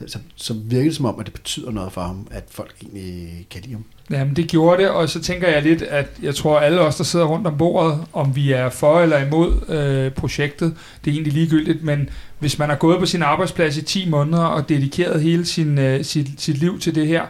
[0.06, 3.46] så, så virker det som om, at det betyder noget for ham, at folk egentlig
[3.50, 3.84] kan lide ham.
[4.10, 7.04] Jamen, det gjorde det, og så tænker jeg lidt, at jeg tror, alle os, der
[7.04, 11.32] sidder rundt om bordet, om vi er for eller imod øh, projektet, det er egentlig
[11.32, 12.08] ligegyldigt, men
[12.38, 16.04] hvis man har gået på sin arbejdsplads i 10 måneder og dedikeret hele sin, øh,
[16.04, 17.22] sit, sit liv til det her,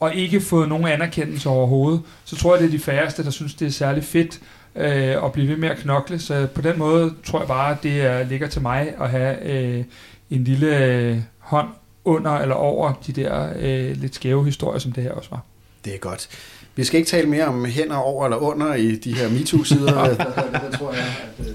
[0.00, 3.54] og ikke fået nogen anerkendelse overhovedet, så tror jeg, det er de færreste, der synes,
[3.54, 4.40] det er særlig fedt
[4.76, 6.18] øh, at blive ved med at knokle.
[6.18, 9.52] Så på den måde tror jeg bare, at det er, ligger til mig at have
[9.52, 9.84] øh,
[10.30, 11.68] en lille øh, hånd
[12.06, 15.40] under eller over de der øh, lidt skæve historier, som det her også var.
[15.84, 16.28] Det er godt.
[16.76, 19.92] Vi skal ikke tale mere om hænder over eller under i de her MeToo-sider.
[19.92, 21.54] der, der, der, der tror jeg, at, øh,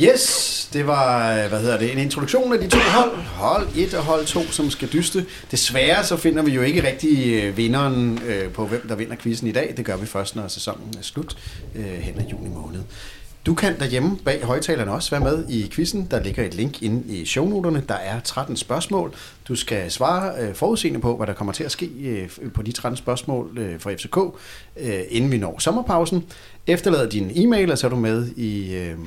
[0.00, 3.16] Yes, det var hvad hedder det, en introduktion af de to hold.
[3.16, 5.26] Hold 1 og hold 2, som skal dyste.
[5.50, 9.48] Desværre så finder vi jo ikke rigtig øh, vinderen øh, på, hvem der vinder quizzen
[9.48, 9.74] i dag.
[9.76, 11.36] Det gør vi først, når sæsonen er slut
[11.74, 12.80] øh, hen ad juni måned.
[13.48, 16.08] Du kan derhjemme bag højtalerne også være med i quizzen.
[16.10, 17.82] Der ligger et link inde i shownoterne.
[17.88, 19.14] Der er 13 spørgsmål.
[19.48, 22.72] Du skal svare øh, forudseende på, hvad der kommer til at ske øh, på de
[22.72, 24.16] 13 spørgsmål øh, fra FCK,
[24.76, 26.24] øh, inden vi når sommerpausen.
[26.66, 28.98] Efterlad din e-mail, og så er du med i øh,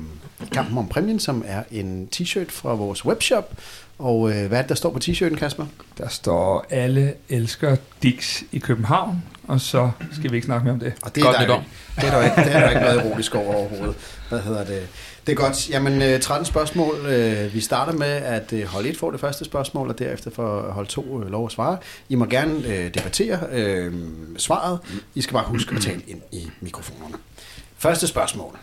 [0.52, 3.52] kampen om præmien, som er en t-shirt fra vores webshop.
[3.98, 5.66] Og øh, hvad er det, der står på t-shirten, Kasper?
[5.98, 10.80] Der står, alle elsker Dix i København, og så skal vi ikke snakke mere om
[10.80, 10.92] det.
[11.02, 11.64] Og det er, Godt der, nytår.
[11.96, 13.94] det er der jo ikke, det er der ikke noget erotisk over overhovedet.
[14.28, 14.88] Hvad hedder det?
[15.26, 15.70] Det er godt.
[15.70, 17.06] Jamen, øh, 13 spørgsmål.
[17.06, 20.70] Øh, Vi starter med, at øh, hold 1 får det første spørgsmål, og derefter får
[20.72, 21.78] hold 2 lov at svare.
[22.08, 23.92] I må gerne øh, debattere øh,
[24.38, 24.78] svaret.
[25.14, 27.14] I skal bare huske at tale ind i mikrofonerne.
[27.78, 28.58] Første spørgsmål.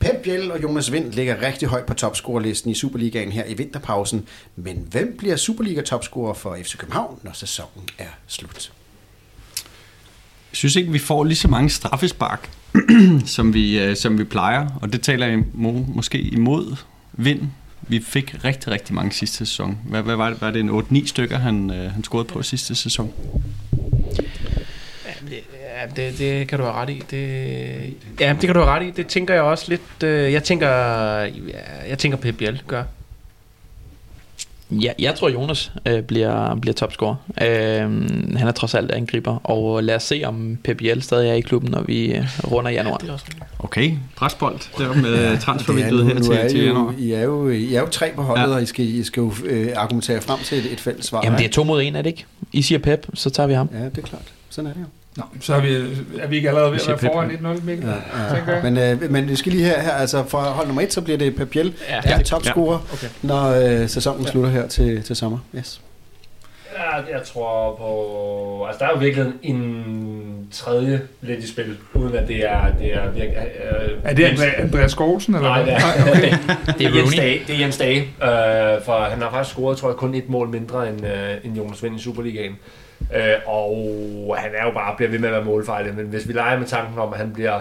[0.00, 4.28] Pep Biel og Jonas Vind ligger rigtig højt på topscorerlisten i Superligaen her i vinterpausen.
[4.56, 8.72] Men hvem bliver Superliga-topscorer for FC København, når sæsonen er slut?
[10.56, 12.50] Jeg synes ikke, vi får lige så mange straffespark,
[13.36, 14.68] som vi, øh, som vi plejer.
[14.82, 16.76] Og det taler jeg må, måske imod
[17.12, 17.42] vind.
[17.82, 19.78] Vi fik rigtig, rigtig mange sidste sæson.
[19.88, 20.40] Hvad, hvad var det?
[20.40, 23.12] Var det en 8-9 stykker, han, øh, han scorede på sidste sæson?
[25.76, 27.02] Ja, det, det kan du have ret i.
[27.10, 27.20] Det,
[28.20, 28.90] ja, det kan du have ret i.
[28.90, 30.02] Det tænker jeg også lidt.
[30.02, 32.84] Øh, jeg tænker, ja, jeg tænker Pep Biel gør.
[34.70, 37.14] Ja, jeg tror, Jonas øh, bliver, bliver topscorer.
[37.42, 37.48] Øh,
[38.36, 41.70] han er trods alt angriber, og lad os se, om Biel stadig er i klubben,
[41.70, 43.00] når vi øh, runder januar.
[43.58, 46.94] Okay, presbold der med ja, transfervinduet her nu til, er til januar.
[46.98, 48.48] I er, jo, I er jo tre på holdet, Ja.
[48.48, 51.20] og I skal, I skal jo øh, argumentere frem til et, et fælles svar.
[51.24, 52.24] Jamen, det er to mod en, er det ikke?
[52.52, 53.68] I siger Pep, så tager vi ham.
[53.74, 54.22] Ja, det er klart.
[54.50, 54.86] Sådan er det jo.
[55.16, 55.74] Nå, så er vi,
[56.18, 57.88] er vi ikke allerede ved at være foran 1-0, Mikkel?
[57.88, 58.60] Ja, jeg.
[58.62, 61.18] Men, øh, men vi skal lige her, her altså fra hold nummer et, så bliver
[61.18, 63.06] det Pep Biel, Ja, der er topscorer, Okay.
[63.22, 63.44] når
[63.82, 64.30] øh, sæsonen ja.
[64.30, 65.38] slutter her til, til sommer.
[65.56, 65.80] Yes.
[66.78, 68.66] Ja, jeg tror på...
[68.66, 70.15] Altså, der er jo virkelig en
[70.52, 72.72] tredje lidt i spil, uden at det er...
[72.78, 76.32] Det er, virkelig, øh, Er det Andrea, Andreas Skålsen, eller Nej, det er, okay.
[76.78, 77.14] Det er Jens.
[77.16, 77.42] Dage.
[77.46, 80.48] Det er Jens Dage, øh, for han har faktisk scoret, tror jeg, kun et mål
[80.48, 82.56] mindre end, øh, end Jonas Vind i Superligaen.
[83.14, 86.32] Øh, og han er jo bare bliver ved med at være målfejlig, men hvis vi
[86.32, 87.60] leger med tanken om, at han bliver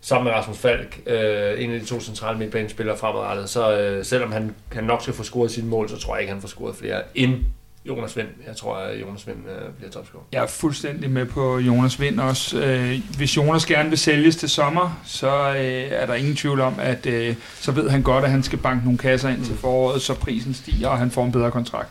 [0.00, 4.32] sammen med Rasmus Falk, øh, en af de to centrale midtbanespillere fremadrettet, så øh, selvom
[4.32, 6.76] han, han nok skal få scoret sine mål, så tror jeg ikke, han får scoret
[6.76, 7.34] flere end
[7.84, 8.26] Jonas Vind.
[8.46, 10.22] Jeg tror, at Jonas Vind øh, bliver topscorer.
[10.32, 12.60] Jeg er fuldstændig med på Jonas Vind også.
[12.60, 16.74] Øh, hvis Jonas gerne vil sælges til sommer, så øh, er der ingen tvivl om,
[16.78, 20.02] at øh, så ved han godt, at han skal banke nogle kasser ind til foråret,
[20.02, 21.90] så prisen stiger, og han får en bedre kontrakt.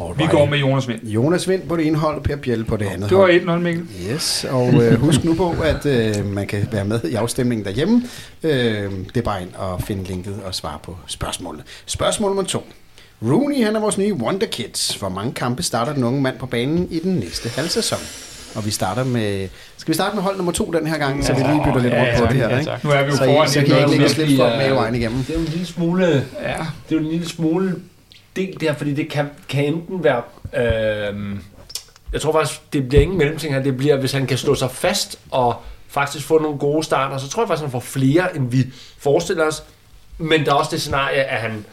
[0.00, 0.18] Alright.
[0.18, 1.02] Vi går med Jonas Vind.
[1.06, 3.58] Jonas Vind på det ene hold, Per Bjelle på det andet Det var hold.
[3.58, 3.86] 1-0, Mikkel.
[4.12, 8.02] Yes, og øh, husk nu på, at øh, man kan være med i afstemningen derhjemme.
[8.42, 11.64] Øh, det er bare ind og finde linket og svare på spørgsmålet.
[11.86, 12.66] Spørgsmål nummer to.
[13.24, 14.94] Rooney, han er vores nye Wonder Kids.
[14.94, 17.98] Hvor mange kampe starter den unge mand på banen i den næste halvsæson?
[18.54, 19.48] Og vi starter med...
[19.76, 21.92] Skal vi starte med hold nummer to den her gang, så vi lige bytter lidt
[21.94, 22.28] Ja, rundt på tak.
[22.30, 22.78] det her, Ja, ikke?
[22.84, 23.90] Nu er vi jo Så, foran I, så kan jeg ikke 1-0.
[23.90, 25.18] lægge så slip bliver- for med vejen igennem.
[25.24, 26.06] Det er jo en lille smule...
[26.06, 26.48] Ja.
[26.48, 27.74] Det er jo en lille smule
[28.36, 30.22] del der, fordi det kan, kan enten være...
[30.56, 31.36] Øh,
[32.12, 33.62] jeg tror faktisk, det bliver ingen mellemting her.
[33.62, 35.54] Det bliver, hvis han kan stå sig fast og
[35.88, 38.64] faktisk få nogle gode starter, så tror jeg faktisk, han får flere, end vi
[38.98, 39.62] forestiller os.
[40.18, 41.64] Men der er også det scenarie, at han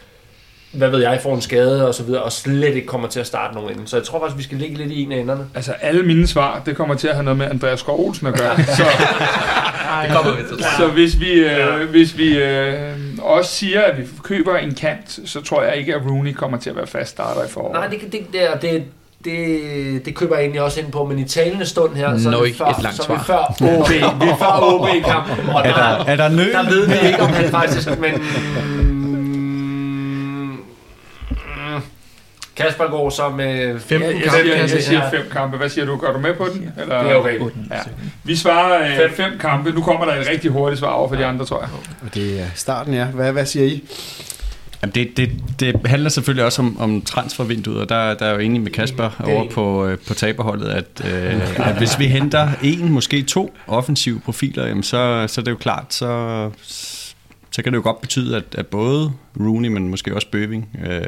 [0.71, 3.27] hvad ved jeg, får en skade og så videre, og slet ikke kommer til at
[3.27, 3.88] starte nogen ende.
[3.88, 5.45] Så jeg tror faktisk, vi skal ligge lidt i en af enderne.
[5.55, 8.34] Altså, alle mine svar, det kommer til at have noget med Andreas Skov Olsen at
[8.34, 8.55] gøre.
[8.77, 8.84] Så,
[10.03, 10.65] Det kommer vi til.
[10.77, 12.75] så hvis vi, øh, hvis vi øh,
[13.21, 16.69] også siger, at vi køber en kant, så tror jeg ikke, at Rooney kommer til
[16.69, 17.73] at være fast starter i foråret.
[17.73, 18.84] Nej, det, det, det, er- det,
[19.25, 22.43] det, det køber jeg egentlig også ind på, men i talende stund her, så er
[22.43, 23.89] vi før, et langt så er vi før OB.
[24.21, 26.51] Vi er før OB-kampen, og Er der, der, er der nøl?
[26.53, 27.89] der ved vi ikke, om han faktisk...
[27.99, 28.21] Men,
[32.60, 33.80] Kasper går så med...
[33.80, 34.82] 15 Jeg, jeg, kampe, jeg, se.
[34.82, 35.58] siger fem kampe.
[35.58, 35.98] Hvad siger du?
[35.98, 36.72] Gør du med på den?
[36.82, 37.04] Eller?
[37.04, 37.39] Det er okay.
[37.72, 37.76] Ja.
[38.24, 39.15] Vi svarer øh, Fem.
[39.15, 39.72] fem kampe.
[39.72, 41.69] Nu kommer der et rigtig hurtigt svar over for de andre, tror jeg.
[42.02, 43.06] Og det er starten, ja.
[43.06, 43.84] Hvad, hvad siger I?
[44.82, 48.39] Jamen det, det, det handler selvfølgelig også om, om transfervinduet, og der, der er jo
[48.39, 52.06] enig med Kasper Det er over på, øh, på taberholdet, at, øh, at hvis vi
[52.06, 56.50] henter en, måske to offensive profiler, jamen så, så er det jo klart, så,
[57.51, 61.01] så kan det jo godt betyde, at, at både Rooney, men måske også Bøving, øh,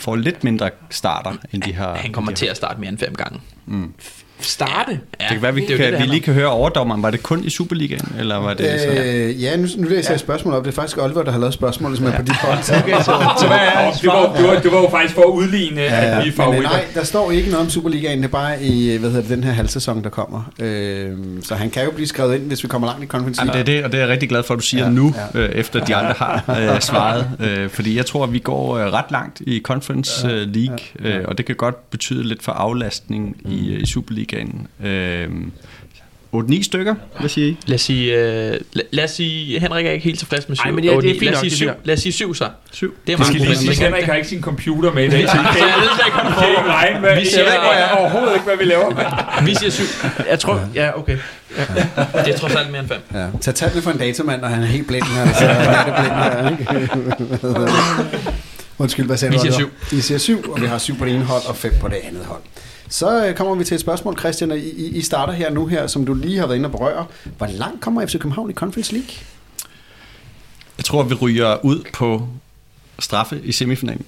[0.00, 1.94] får lidt mindre starter, end de har.
[1.94, 3.40] Han kommer de til at starte mere end fem gange.
[3.66, 3.94] Mm.
[4.44, 4.90] Starte?
[4.92, 7.02] Ja, Det kan være, vi, det kan, det, det vi lige kan høre overdommeren.
[7.02, 9.02] Var det kun i Superligaen, eller var det så?
[9.04, 10.64] Øh, ja, nu, nu læser jeg et spørgsmål op.
[10.64, 12.58] Det er faktisk Oliver, der har lavet spørgsmålet, som er på dit hold.
[12.58, 15.28] Okay, så, Så hvad er det, var, det, var, det var jo faktisk for at
[15.28, 16.70] udligne, ja, at vi er Men, øh, favoritter.
[16.70, 18.18] nej, der står ikke noget om Superligaen.
[18.18, 20.50] Det er bare i hvad hedder det, den her halvsæson, der kommer.
[20.58, 21.10] Øh,
[21.42, 23.60] så han kan jo blive skrevet ind, hvis vi kommer langt i Conference Ja, det
[23.60, 25.14] er det, og det er jeg rigtig glad for, at du siger Ja, ja, nu,
[25.34, 25.40] ja.
[25.40, 25.46] ja.
[25.46, 27.30] Øh, efter de andre har øh, svaret.
[27.40, 31.08] Øh, fordi jeg tror, at vi går øh, ret langt i Conference øh, League, ja,
[31.08, 31.16] ja.
[31.18, 34.31] Øh, og det kan godt betyde lidt for aflastning i, øh, i Superligaen.
[34.84, 35.28] Øh,
[36.36, 37.56] 8-9 stykker, hvad siger I?
[37.66, 40.62] Lad os sige, øh, lad, lad os sige, Henrik er ikke helt tilfreds med syv.
[40.64, 41.66] Ej, men det er- Otte, det er fint lad os sige det er syv.
[41.66, 41.86] fint nok.
[41.86, 42.48] Lad os sige syv så.
[42.72, 42.94] Syv.
[43.06, 43.74] Det er Det skal lige sige.
[43.84, 46.34] Henrik har ikke sin computer med i dag, så Så jeg ved slet ikke, vi
[46.40, 47.20] kan ikke regne med.
[47.20, 49.44] Vi siger- Jeg ved overhovedet ikke, hvad vi laver.
[49.46, 49.84] Vi siger syv.
[50.30, 51.16] Jeg tror, ja, okay.
[52.24, 53.00] Det er trods alt mere end fem.
[53.14, 53.26] Ja.
[53.40, 55.32] Tag tallene for en datamand, og han er helt blind her.
[55.32, 57.72] Så er det blind her, ikke?
[58.78, 59.42] Undskyld, hvad sagde Vi du?
[59.42, 59.70] siger Oliver?
[59.90, 61.96] Vi siger syv, og vi har syv på det ene hold og fem på det
[62.04, 62.40] andet hold.
[62.92, 65.86] Så øh, kommer vi til et spørgsmål, Christian, og I, I starter her nu her,
[65.86, 67.06] som du lige har været inde og berøre.
[67.38, 69.10] Hvor langt kommer FC København i Conference League?
[70.78, 72.28] Jeg tror, vi ryger ud på
[72.98, 74.04] straffe i semifinalen.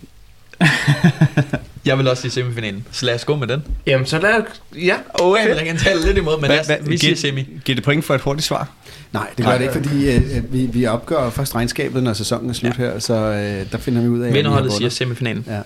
[1.85, 2.87] Jeg vil også sige semifinalen.
[2.93, 3.65] Så lad os gå med den.
[3.87, 4.43] Jamen, så lad
[4.77, 7.49] Ja, Åh, oh, Henrik, han taler lidt imod, men os, Hvad- vi siger semi.
[7.65, 8.69] Giver det point for et hurtigt svar?
[9.13, 12.55] Nej, det gør det ikke, fordi øh, vi, vi opgør først regnskabet, når sæsonen er
[12.55, 12.85] slut ja.
[12.85, 15.45] her, så øh, der finder vi ud af, Vinderholdet siger semifinalen.
[15.49, 15.61] Ja.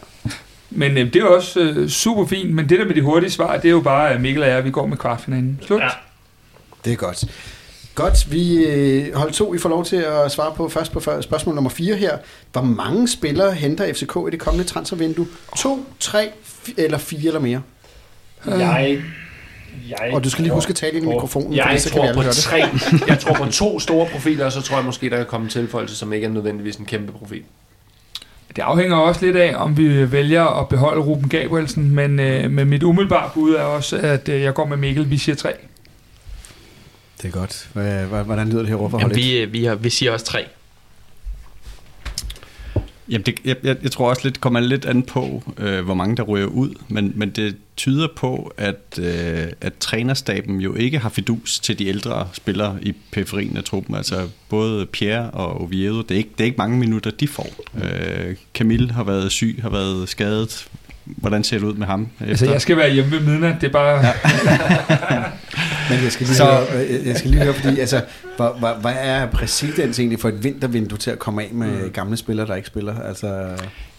[0.71, 3.57] Men øh, det er også øh, super fint, men det der med de hurtige svar,
[3.57, 5.61] det er jo bare, at Mikkel og jeg, vi går med kvartfinalen.
[5.67, 5.81] Slut.
[5.81, 5.89] Ja.
[6.85, 7.25] Det er godt.
[7.95, 11.55] Godt, vi øh, hold to, I får lov til at svare på først på spørgsmål
[11.55, 12.19] nummer 4 her.
[12.53, 15.27] Hvor mange spillere henter FCK i det kommende transfervindue?
[15.57, 16.31] To, tre
[16.77, 17.63] eller fire eller mere?
[18.47, 19.03] Jeg,
[19.89, 21.91] jeg Og du skal lige tror huske at tale ind i mikrofonen, Jeg fordi så
[21.93, 22.37] kan vi tror på høre det.
[22.39, 22.63] tre.
[23.13, 25.51] Jeg tror på to store profiler, og så tror jeg måske, der kan komme en
[25.51, 27.43] tilføjelse, som ikke er nødvendigvis en kæmpe profil.
[28.59, 32.65] Det afhænger også lidt af, om vi vælger at beholde Ruben Gabrielsen, men øh, med
[32.65, 35.53] mit umiddelbare bud er også, at øh, jeg går med Mikkel, vi siger tre.
[37.23, 37.69] Det er godt.
[37.73, 40.25] Hvad- hvad- Hvordan lyder det her overfor Jamen, vi, øh, vi, har, vi siger også
[40.27, 40.45] tre.
[43.11, 46.17] Jamen, det, jeg, jeg, jeg tror også lidt, kommer lidt an på, øh, hvor mange
[46.17, 51.09] der ryger ud, men, men det tyder på, at, øh, at trænerstaben jo ikke har
[51.09, 53.95] fidus til de ældre spillere i periferien af truppen.
[53.95, 57.49] Altså både Pierre og Oviedo, det er ikke, det er ikke mange minutter, de får.
[57.85, 60.69] Øh, Camille har været syg, har været skadet.
[61.17, 62.09] Hvordan ser det ud med ham?
[62.21, 62.27] Efter?
[62.29, 64.07] Altså, jeg skal være hjemme ved midnat, det er bare...
[64.07, 64.13] Ja.
[65.91, 68.03] Men jeg skal lige, Så- høre, øh, jeg skal lige høre, fordi altså,
[68.37, 71.91] hvad, hvad, hvad er præcedens egentlig for et vintervindue til at komme af med mm.
[71.91, 73.01] gamle spillere, der ikke spiller?
[73.01, 73.49] Altså,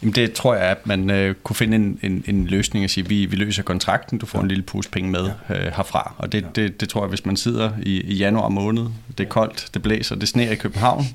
[0.02, 3.08] Jamen det tror jeg, at man øh, kunne finde en, en, en løsning og sige,
[3.10, 6.14] vi, vi løser kontrakten, du får en lille pose penge med øh, herfra.
[6.18, 8.86] Og det, det, det tror jeg, hvis man sidder i, i januar måned,
[9.18, 11.06] det er koldt, det blæser, det sneer i København,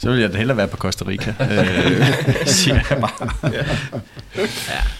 [0.00, 3.30] så vil jeg da hellere være på Costa Rica, øh, siger jeg bare.
[3.52, 3.62] ja.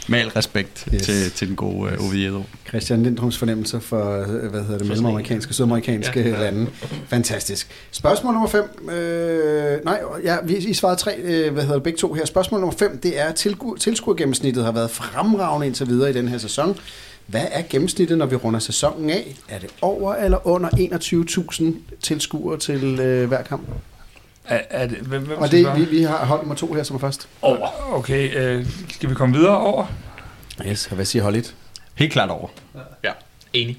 [0.09, 1.03] Med al respekt Yes.
[1.03, 2.43] til, til den gode øh, Oviedo.
[2.69, 6.39] Christian Lindrums fornemmelser for, øh, hvad hedder det, mellemamerikanske og sydamerikanske ja.
[6.41, 6.67] lande.
[7.09, 7.69] Fantastisk.
[7.91, 8.89] Spørgsmål nummer 5.
[8.91, 12.25] Øh, nej, ja, vi, I svarede tre, øh, hvad hedder det, begge to her.
[12.25, 16.39] Spørgsmål nummer 5, det er, tilgu- tilskuergennemsnittet har været fremragende indtil videre i den her
[16.39, 16.77] sæson.
[17.27, 19.37] Hvad er gennemsnittet, når vi runder sæsonen af?
[19.49, 20.69] Er det over eller under
[21.89, 23.63] 21.000 tilskuere til øh, hver kamp?
[24.45, 26.97] Er, er det, hvem, hvem Og det, vi, vi har hold nummer to her, som
[26.97, 27.29] er først.
[27.43, 27.95] Over.
[27.95, 29.87] Okay, øh, skal vi komme videre over?
[30.67, 31.55] Yes, og hvad siger hold 1?
[31.95, 32.49] Helt klart over.
[33.05, 33.13] Ja,
[33.53, 33.79] enig.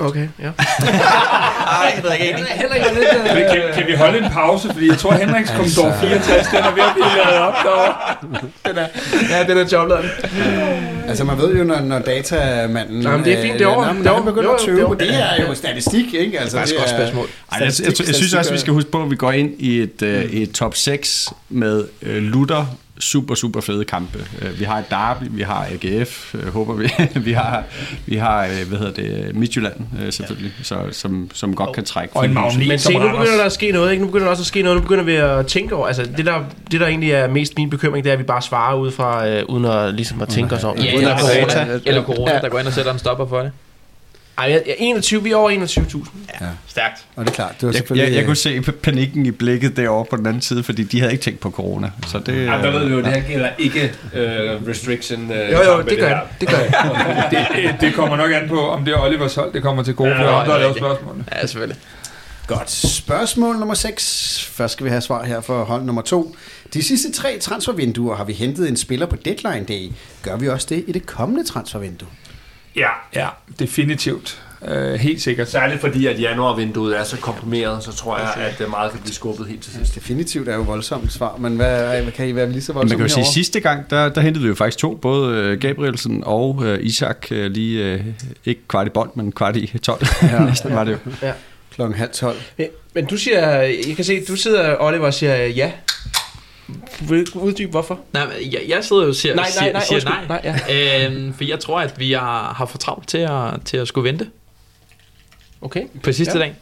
[0.00, 0.46] Okay, ja.
[1.80, 2.44] Ej, det er ikke enig.
[3.34, 4.68] Men kan, kan vi holde en pause?
[4.72, 5.74] Fordi jeg tror, Henriks Altså.
[5.80, 7.94] Commodore 64, den er ved at blive lavet op derovre.
[8.68, 8.86] Den er,
[9.30, 10.10] ja, den er jobladen.
[11.08, 13.00] Altså man ved jo, når, når datamanden...
[13.00, 13.88] Nå, men det er fint, det er over.
[13.88, 14.32] øh, Når, Det når er han over.
[14.32, 16.40] begynder at tøve det er jo statistik, ikke?
[16.40, 17.26] Altså, det godt er- spørgsmål.
[17.52, 19.50] Ej, jeg, jeg, jeg, jeg synes også, vi skal huske på, at vi går ind
[19.58, 22.66] i et, øh, et top 6 med øh, lutter
[23.00, 24.18] super, super fede kampe.
[24.42, 26.88] Øh, vi har et derby, vi har AGF, øh, håber vi.
[27.28, 27.64] vi har,
[28.06, 29.74] vi har øh, hvad hedder det, Midtjylland
[30.10, 32.16] selvfølgelig, så, som, som godt kan trække.
[32.16, 34.04] Og en magnet Men se, nu begynder der at ske noget, ikke?
[34.04, 34.76] Nu begynder der også at ske noget.
[34.76, 37.70] Nu begynder vi at tænke over, altså det der, det der egentlig er mest min
[37.70, 40.54] bekymring, det er, at vi bare svarer ud fra, øh, uden at, ligesom at tænke
[40.54, 40.76] os om.
[40.78, 43.52] Ja, uden at corona, eller corona, der går ind og sætter en stopper for det.
[44.38, 46.44] Ej, jeg, jeg, 21, vi er over 21.000.
[46.68, 47.04] Stærkt.
[47.16, 48.04] Og det er klart, det var Jeg, selvfølgelig...
[48.04, 51.00] jeg, jeg øh, kunne se panikken i blikket derovre på den anden side, fordi de
[51.00, 51.90] havde ikke tænkt på corona.
[52.08, 55.30] Så det, Ja, der ved vi jo, det her gælder ikke uh, restriction.
[55.30, 56.20] Uh, Jo, jo, det gør det.
[56.40, 56.74] Det gør det.
[57.30, 59.94] det, det, det kommer nok an på, om det er Olivers hold, det kommer til
[59.94, 60.10] gode.
[60.10, 60.72] Ja, Ja, ja, andre ja.
[60.72, 61.24] spørgsmålene.
[61.32, 61.76] Ja, selvfølgelig.
[62.46, 62.70] Godt.
[62.70, 64.50] Spørgsmål nummer 6.
[64.52, 66.36] Først skal vi have svar her for hold nummer 2.
[66.74, 69.90] De sidste tre transfervinduer har vi hentet en spiller på deadline day.
[70.22, 72.08] Gør vi også det i det kommende transfervindue?
[72.76, 73.26] Ja, ja,
[73.58, 74.42] definitivt.
[74.62, 75.50] Uh, helt sikkert.
[75.50, 79.14] Særligt fordi, at januarvinduet er så komprimeret, så tror jeg, at øh, meget kan blive
[79.14, 79.94] skubbet helt til sidst.
[79.94, 83.04] Definitivt er jo voldsomt svar, men hvad, hvad kan I være lige så Man voldsomme
[83.04, 86.22] kan jo sige, sidste gang, der, der hentede vi jo faktisk to, både øh, Gabrielsen
[86.26, 88.00] og øh, Isak, øh, lige øh,
[88.44, 90.06] ikke kvart i bold, men kvart i 12.
[90.22, 90.44] Ja.
[90.44, 90.98] Næsten var det jo.
[91.74, 92.36] Klokken halv tolv.
[92.58, 95.70] Men- Men du siger, jeg kan se, du sidder, Oliver, og siger ja.
[97.08, 98.00] Vil du uddybe, hvorfor?
[98.12, 100.28] Nej, jeg, jeg sidder jo og siger, Nej, nej, nej, siger undskyld.
[100.28, 100.42] nej.
[100.42, 101.06] Nej, ja.
[101.06, 104.08] Øhm, for jeg tror, at vi har, har for travlt til at, til at skulle
[104.08, 104.26] vente
[105.62, 105.82] Okay.
[106.02, 106.44] på sidste Ja.
[106.44, 106.54] dag.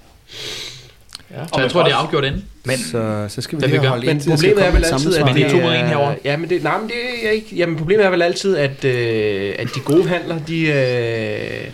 [1.31, 1.47] Ja.
[1.55, 2.45] Så jeg tror, det er afgjort inden.
[2.65, 3.89] Men, så, så skal vi lige vi have gør.
[3.89, 6.17] hold Men problemet er vel altid, at det er to mod en øh, herovre.
[6.25, 7.57] Ja, men det, nej, men det er ikke...
[7.57, 11.71] Jamen, problemet er vel altid, at, øh, at de gode handler, de, øh,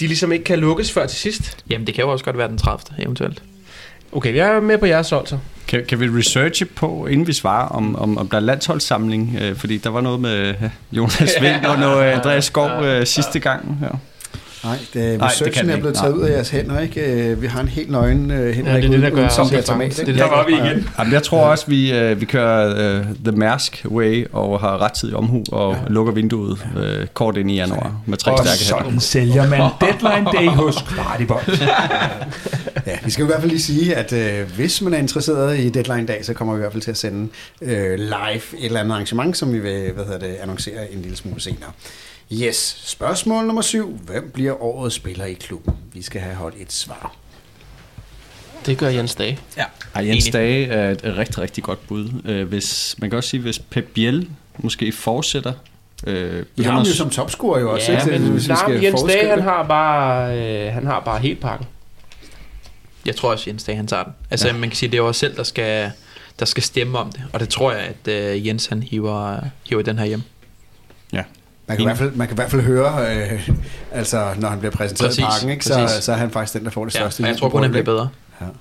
[0.00, 1.56] de ligesom ikke kan lukkes før til sidst.
[1.70, 3.02] Jamen, det kan jo også godt være den 30.
[3.02, 3.42] eventuelt.
[4.12, 5.38] Okay, jeg er med på jeres hold, så.
[5.68, 9.36] Kan, kan vi researche på, inden vi svarer, om, om, om der er landsholdssamling?
[9.40, 10.54] Øh, fordi der var noget med øh,
[10.92, 13.78] Jonas Vind og noget øh, Andreas Skov øh, sidste gang.
[13.82, 13.88] Ja.
[14.64, 17.00] Nej, det, Nej, det kan er blevet taget ud af jeres hænder, ikke?
[17.30, 19.48] Øh, Vi har en helt nøgen øh, Henrik Ja, det er det, der gør som
[19.50, 19.98] fanget.
[19.98, 20.12] ikke?
[20.12, 20.88] Det er Der var vi igen.
[20.98, 25.16] Jamen, jeg tror også, vi, øh, vi kører øh, The Mask Way og har rettidig
[25.16, 25.78] omhu og ja.
[25.92, 28.84] lukker vinduet øh, kort ind i januar med tre Og stærke hænder.
[28.84, 31.42] sådan sælger man deadline day hos Kvartibold.
[32.86, 35.68] Ja, vi skal i hvert fald lige sige, at øh, hvis man er interesseret i
[35.68, 37.28] deadline dag, så kommer vi i hvert fald til at sende
[37.62, 41.16] øh, live et eller andet arrangement, som vi vil hvad hedder det, annoncere en lille
[41.16, 41.70] smule senere.
[42.32, 43.98] Yes, spørgsmål nummer syv.
[44.06, 45.74] Hvem bliver årets spiller i klubben?
[45.92, 47.14] Vi skal have holdt et svar.
[48.66, 49.38] Det gør Jens Dage.
[49.56, 49.64] Ja.
[49.94, 50.32] Ej, Jens Enig.
[50.32, 52.08] Dage er et rigtig, rigtig godt bud.
[52.24, 54.28] Øh, hvis, man kan også sige, hvis Pep Biel
[54.58, 55.52] måske fortsætter.
[56.06, 58.18] Øh, Vi har ham jo som topscorer jo også, Ja, ikke?
[58.18, 61.40] men Hvis vi nej, skal Jens Dage, han har bare, øh, han har bare helt
[61.40, 61.66] pakken.
[63.06, 64.12] Jeg tror også, Jens Dag, han tager den.
[64.30, 64.52] Altså, ja.
[64.54, 65.90] man kan sige, det er jo os selv, der skal,
[66.38, 67.22] der skal stemme om det.
[67.32, 70.22] Og det tror jeg, at øh, Jens, han hiver, hiver den her hjem.
[71.70, 73.48] Man kan, i hvert fald, man kan i hvert fald høre, øh,
[73.92, 76.64] altså, når han bliver præsenteret Præcis, i parken, ikke, så, så er han faktisk den,
[76.64, 77.24] der får det Ja, største.
[77.26, 78.08] jeg tror på kun, han bliver bedre.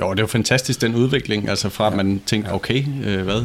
[0.02, 1.50] Jo, det er jo fantastisk, den udvikling.
[1.50, 3.42] Altså fra, at man tænkte, okay, øh, hvad,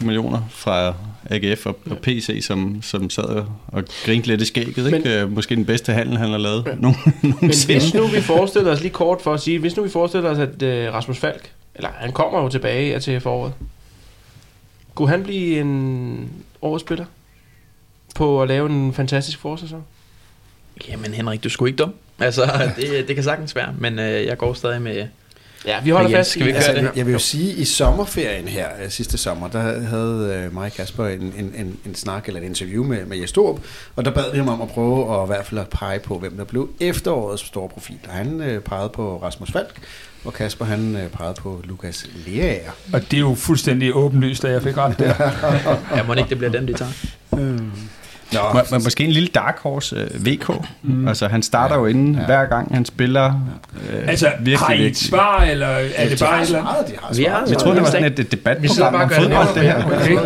[0.00, 0.94] 20-23 millioner fra
[1.30, 4.84] AGF og, og PC, som, som sad og grinte lidt i skægget.
[4.84, 5.20] Men- ikke?
[5.20, 6.74] Øh, Måske den bedste handel, han har lavet ja.
[6.74, 7.80] nogen, Men nogensinde.
[7.80, 10.38] hvis nu vi forestiller os lige kort for at sige, hvis nu vi forestiller os,
[10.38, 13.52] at øh, Rasmus Falk, eller han kommer jo tilbage til foråret,
[14.94, 16.30] kunne han blive en
[16.62, 17.04] årets spiller
[18.18, 19.84] på at lave en fantastisk forsæson?
[20.88, 21.94] Jamen Henrik, du sgu ikke dum.
[22.20, 22.42] Altså,
[22.76, 23.74] det, det kan sagtens være.
[23.78, 25.06] Men øh, jeg går stadig med,
[25.66, 26.90] Ja, vi holder fast skal vi Altså, det?
[26.96, 30.66] jeg vil jo sige, at i sommerferien her øh, sidste sommer, der havde øh, mig
[30.66, 33.60] og Kasper en, en, en, en snak eller et interview med, med Jes Storup,
[33.96, 36.18] og der bad vi ham om at prøve at i hvert fald at pege på,
[36.18, 37.98] hvem der blev efterårets store profil.
[38.08, 39.80] Og han øh, pegede på Rasmus Falk,
[40.24, 42.70] og Kasper han øh, pegede på Lukas Leaer.
[42.92, 45.14] Og det er jo fuldstændig åbenlyst, at jeg fik ret der.
[45.96, 46.90] Ja, må ikke det bliver den, de tager.
[48.32, 50.50] Nå, Må, må, måske en lille dark horse øh, VK.
[50.82, 51.08] Mm.
[51.08, 52.24] Altså, han starter jo inden ja.
[52.26, 53.26] hver gang, han spiller.
[53.92, 56.88] Øh, Altså, har I et svar, eller er det bare et eller andet?
[56.88, 57.50] De har Vi har- svaret.
[57.50, 58.24] Jeg tror, det var sådan Dag.
[58.24, 59.84] et debatprogram Vi sidder bare om fodbold, det her.
[59.86, 60.16] Okay.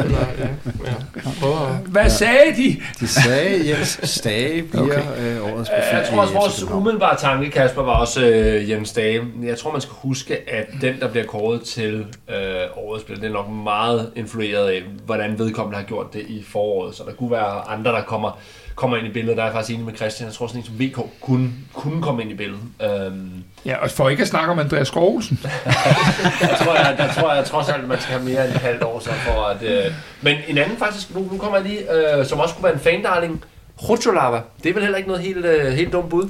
[1.87, 2.77] Hvad sagde de?
[3.01, 4.97] De sagde, Jens Stage bliver okay.
[5.19, 5.97] øh, årets profil.
[5.99, 9.21] Jeg tror også, vores umiddelbare tanke, Kasper, var også øh, Jens Dage.
[9.43, 12.37] Jeg tror, man skal huske, at den, der bliver kåret til øh,
[12.77, 16.95] årets spil, det er nok meget influeret af, hvordan vedkommende har gjort det i foråret.
[16.95, 18.39] Så der kunne være andre, der kommer,
[18.75, 19.37] kommer ind i billedet.
[19.37, 20.27] Der er jeg faktisk enig med Christian.
[20.27, 22.63] Jeg tror, sådan en som VK kunne, kunne komme ind i billedet.
[22.83, 25.41] Øhm, Ja, og for ikke at snakke om Andreas Skrovelsen.
[25.45, 28.61] der, tror jeg, der tror jeg trods alt, at man skal have mere end et
[28.61, 29.63] halvt år så for at...
[29.63, 32.73] Øh, men en anden faktisk, nu, nu kommer jeg lige, øh, som også kunne være
[32.73, 33.45] en fan-darling,
[33.89, 34.41] Rutscholava.
[34.63, 36.29] Det er vel heller ikke noget helt, øh, helt dumt bud.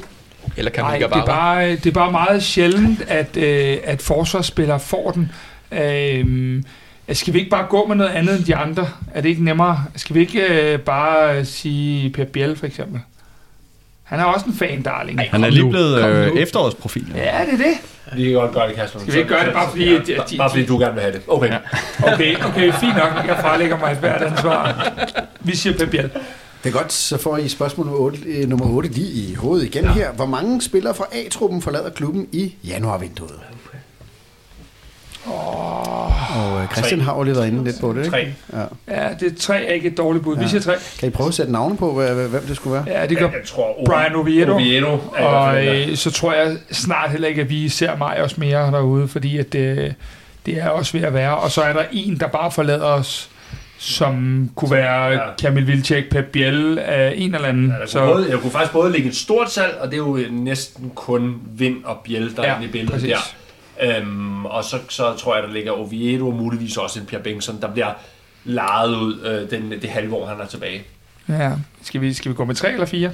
[0.56, 4.80] Eller kan Nej, det er, bare, det er bare meget sjældent, at, øh, at forsvarsspillere
[4.80, 5.32] får den.
[5.72, 6.62] Øh,
[7.12, 8.88] skal vi ikke bare gå med noget andet end de andre?
[9.14, 9.84] Er det ikke nemmere?
[9.96, 10.40] Skal vi ikke
[10.72, 13.00] øh, bare sige Per Biel for eksempel?
[14.02, 15.20] Han er også en fan, darling.
[15.30, 17.06] Han er lige blevet øh, efterårsprofil.
[17.14, 17.74] Ja, det er det.
[18.16, 19.00] Vi kan godt gøre det, Kasper.
[19.00, 20.92] Skal vi ikke gøre det, bare fordi, at de- Bare, de- bare fordi du gerne
[20.94, 21.22] vil have det.
[21.28, 21.48] Okay.
[21.52, 21.58] Ja.
[22.14, 23.26] Okay, okay, fint nok.
[23.26, 24.88] Jeg frelægger mig et hvert ansvar.
[25.40, 26.10] Vi siger Per Biel.
[26.64, 29.66] Det er godt, så får I spørgsmål nummer 8, øh, nummer 8 lige i hovedet
[29.66, 29.92] igen ja.
[29.92, 30.12] her.
[30.12, 33.38] Hvor mange spillere fra A-truppen forlader klubben i januarvinduet?
[35.26, 36.38] Oh.
[36.38, 37.04] Og øh, Christian Tre.
[37.04, 38.10] har jo lige været inde lidt på det, ikke?
[38.10, 38.26] Tre.
[38.52, 39.02] Ja.
[39.02, 40.36] Ja, det er tre er ikke et dårligt bud.
[40.36, 40.48] Vi Ja.
[40.48, 40.74] siger tre.
[40.98, 43.00] Kan I prøve at sætte navne på, hvem det skulle være?
[43.00, 44.52] Ja, det gør Jeg tror, Brian Oviedo.
[44.54, 48.36] Oviedo er Og øh, så tror jeg snart heller ikke, at vi ser mig også
[48.38, 49.94] mere derude, fordi at det,
[50.46, 51.36] det er også ved at være.
[51.36, 53.30] Og så er der en, der bare forlader os,
[53.78, 55.18] som kunne være Ja.
[55.40, 57.68] Kamil Vilcek, Pep Biel af en eller anden.
[57.68, 59.98] Ja, kunne så, både, jeg kunne faktisk både lægge et stort salg, og det er
[59.98, 63.10] jo næsten kun Vind og Bjæl, der er Ja, inde i billedet præcis.
[63.10, 63.18] der.
[63.80, 67.60] Øhm, og så, så tror jeg, der ligger Oviedo og muligvis også en Pierre Bengtsson,
[67.60, 67.92] der bliver
[68.44, 70.82] lejet ud øh, den, det halve år, han er tilbage.
[71.28, 71.52] ja.
[71.82, 73.12] skal, vi, skal vi gå med tre eller fire?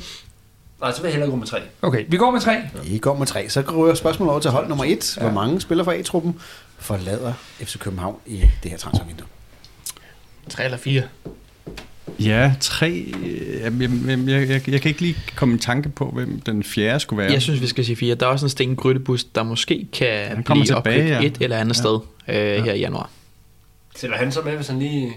[0.80, 1.58] Nej, så vil jeg hellere gå med tre.
[1.82, 2.56] Okay, vi går med tre.
[2.84, 3.48] I går med tre.
[3.48, 5.18] Så rører spørgsmålet over til hold nummer 1.
[5.20, 6.40] Hvor mange spillere fra A-truppen
[6.78, 9.26] forlader FC København i det her transfervindue?
[10.48, 11.02] Tre eller fire.
[12.20, 13.04] Ja, tre.
[13.24, 13.72] øh, Jeg,
[14.28, 17.32] jeg, jeg, jeg, kan ikke lige komme i tanke på, hvem den fjerde skulle være.
[17.32, 18.14] Jeg synes, vi skal sige fire.
[18.14, 21.20] Der er også en Sten Gryttebus, der måske kan Han blive tilbage, opkøbt ja.
[21.26, 21.80] et eller andet Ja.
[21.80, 21.98] sted
[22.28, 23.10] øh, her i januar.
[23.94, 25.12] Tæller han så med, hvis han lige...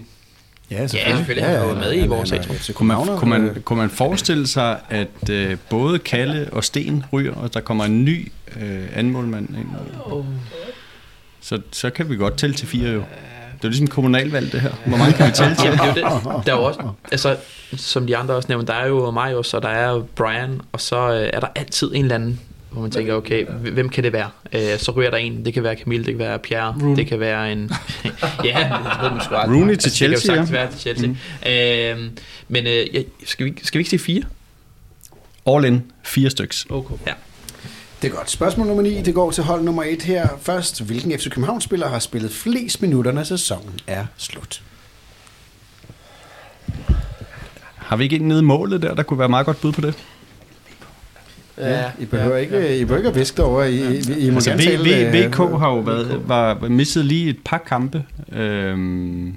[0.71, 1.45] Ja, selvfølgelig.
[1.45, 2.75] Han er jo med i vores A-trup.
[2.75, 7.33] Kunne man, kunne, man, kunne man forestille sig, at øh, både Kalle og Sten ryger,
[7.33, 8.31] og der kommer en ny
[8.61, 9.67] øh, anmålmand ind?
[11.41, 13.03] Så, så kan vi godt tælle til fire jo.
[13.61, 14.71] Det er ligesom kommunalvalg, det her.
[14.85, 15.65] Hvor mange kan vi tælle til?
[15.65, 16.45] Jamen, det er det.
[16.45, 16.79] Der er jo også,
[17.11, 17.37] altså,
[17.77, 21.11] som de andre også nævnte, der er jo Marius, og der er Brian, og så
[21.13, 22.39] øh, er der altid en eller anden,
[22.71, 24.29] hvor man tænker, okay, hvem kan det være?
[24.53, 26.95] Øh, så ryger der en, det kan være Camille, det kan være Pierre, Rooney.
[26.95, 27.59] det kan være en...
[28.45, 29.57] ja, det ved man sgu aldrig.
[29.57, 30.51] Rooney til det kan jo Chelsea, ja.
[30.51, 31.07] være til Chelsea.
[31.07, 32.03] Mm.
[32.05, 32.11] Øh,
[32.47, 34.23] men øh, skal, vi, skal vi ikke sige fire?
[35.47, 35.83] All in.
[36.03, 36.65] Fire styks.
[36.69, 36.95] Okay.
[37.07, 37.13] Ja.
[38.01, 38.29] Det er godt.
[38.31, 40.27] Spørgsmål nummer 9, det går til hold nummer 1 her.
[40.41, 44.61] Først, hvilken FC København-spiller har spillet flest minutter, når sæsonen er slut?
[47.75, 49.81] Har vi ikke en nede i målet der, der kunne være meget godt bud på
[49.81, 49.95] det?
[51.57, 53.71] Ja, I behøver ikke, I behøver ikke at viske derovre.
[53.71, 56.67] I, I, I må Altså, gerne v, tale, v, øh, VK har jo været, var
[56.69, 58.03] misset lige et par kampe.
[58.31, 59.35] Øhm,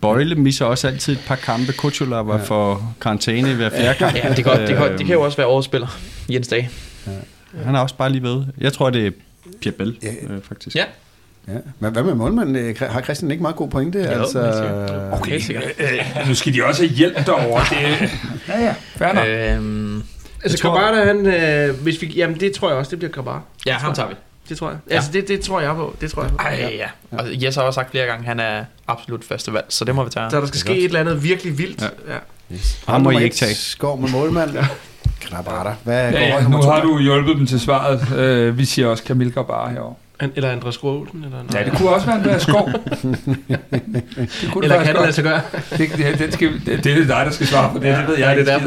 [0.00, 1.72] Bøjle misser også altid et par kampe.
[1.72, 4.14] Kuchula var for karantæne i hver fjerde kamp.
[4.14, 5.98] ja, det kan, det, kan, det kan jo også være årets spiller,
[6.30, 6.70] Jens Dage.
[7.64, 8.44] Han er også bare lige ved.
[8.58, 9.10] Jeg tror, det er
[9.60, 10.08] Pierre Bell, Ja.
[10.34, 10.76] øh, faktisk.
[10.76, 10.84] Ja.
[11.48, 11.52] Ja.
[11.80, 12.56] Men hvad med målmanden?
[12.56, 13.98] Øh, Har Christian ikke meget god pointe?
[13.98, 15.64] Jo, altså, siger Okay, sikkert.
[15.78, 17.64] øh, nu skal de også have hjælp derovre.
[17.70, 18.10] Det,
[18.48, 19.26] ja, ja, nok.
[19.58, 20.02] Øhm,
[20.44, 23.40] Altså, tror- Grabara, han, øh, hvis vi, jamen det tror jeg også, det bliver Grabara.
[23.66, 24.14] ja, ham tager vi.
[24.48, 24.78] Det tror jeg.
[24.90, 25.96] Altså, det, det tror jeg på.
[26.00, 26.36] Det tror jeg på.
[26.36, 27.18] Ej, ja.
[27.18, 29.94] Og Jes har også sagt flere gange, at han er absolut første valg, så det
[29.94, 30.30] må vi tage.
[30.30, 31.82] Så der skal ske et eller andet virkelig vildt.
[31.82, 31.86] Ja.
[32.14, 32.18] Ja.
[32.54, 32.82] Yes.
[32.88, 33.56] Ham må I ikke tage.
[33.78, 34.50] Går med målmand.
[35.30, 35.74] Grabara.
[35.84, 38.12] Hvad Ja, ja, nu har du hjulpet dem til svaret.
[38.18, 39.94] Øh, vi siger også Camille Grabar herovre.
[40.20, 41.24] An- Eller Andreas Skålsen.
[41.24, 42.68] Eller Ja, det kunne også være Andreas Skov.
[42.72, 45.40] det kunne Eller det kan det lade sig gøre?
[45.78, 47.96] det, det, den skal, det, det er dig, der skal svare på det.
[47.98, 48.66] Det ved jeg Ja, det er om.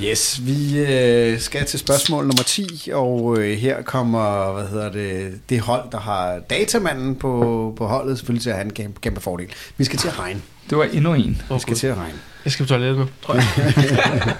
[0.00, 0.10] ja.
[0.10, 5.32] Yes, vi øh, skal til spørgsmål nummer 10, og øh, her kommer hvad hedder det,
[5.50, 9.20] det hold, der har datamanden på, på holdet, selvfølgelig til at have en kæmpe, kæmpe
[9.20, 9.46] fordel.
[9.76, 10.40] Vi skal til at regne.
[10.70, 11.42] Det var endnu en.
[11.54, 12.14] Vi skal til at regne.
[12.44, 13.44] Jeg skal på toilettet nu, tror jeg.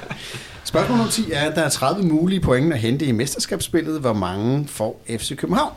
[0.73, 4.01] Spørgsmål nummer 10 er, at der er 30 mulige point at hente i mesterskabsspillet.
[4.01, 5.73] Hvor mange får FC København?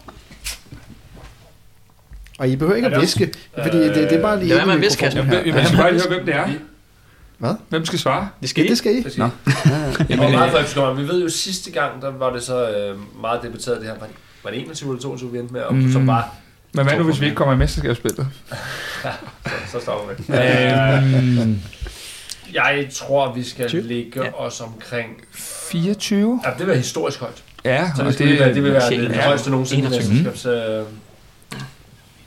[2.39, 3.31] Og I behøver ikke Er at det viske,
[3.63, 4.59] fordi det, det er bare lige...
[4.61, 5.55] Ind i at viske, Jamen, her.
[5.55, 6.47] jeg skal bare lige høre, hvem det er.
[7.37, 7.53] Hvad?
[7.69, 8.29] Hvem skal svare?
[8.41, 8.69] Det skal Ja, I.
[8.69, 9.03] det skal I.
[9.03, 9.29] Det skal Nå.
[9.47, 10.05] I.
[10.09, 12.97] Jamen, Og meget øh, for vi ved jo sidste gang, der var det så øh,
[13.21, 13.93] meget debatteret det her.
[13.99, 15.61] Var det, var det 21 eller 22, vi endte med?
[15.61, 15.91] Og Mm.
[15.91, 16.23] som bare,
[16.73, 18.27] Men hvad nu, hvis vi ikke kommer i mesterskabsspillet?
[19.01, 19.09] så,
[19.71, 20.33] så står vi.
[20.33, 21.59] Øhm,
[22.55, 23.81] Jeg tror, vi skal 20?
[23.81, 24.39] ligge Ja.
[24.45, 25.09] os omkring...
[25.33, 26.41] 24?
[26.45, 27.43] Ja, det vil være historisk højt.
[27.65, 29.83] Ja, Så og det, det, vil være, det vil være det- det, ja, højeste nogensinde
[29.83, 30.13] i 21.
[30.23, 30.45] mesterskabs...
[30.45, 30.83] Øh,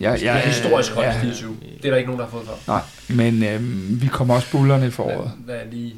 [0.00, 1.20] Ja, det er historisk højt, ja.
[1.20, 1.56] 24.
[1.82, 2.72] Det er der ikke nogen, der har fået før.
[2.72, 5.30] Nej, men øhm, vi kommer også bullerne i foråret.
[5.46, 5.94] Lad, lad lige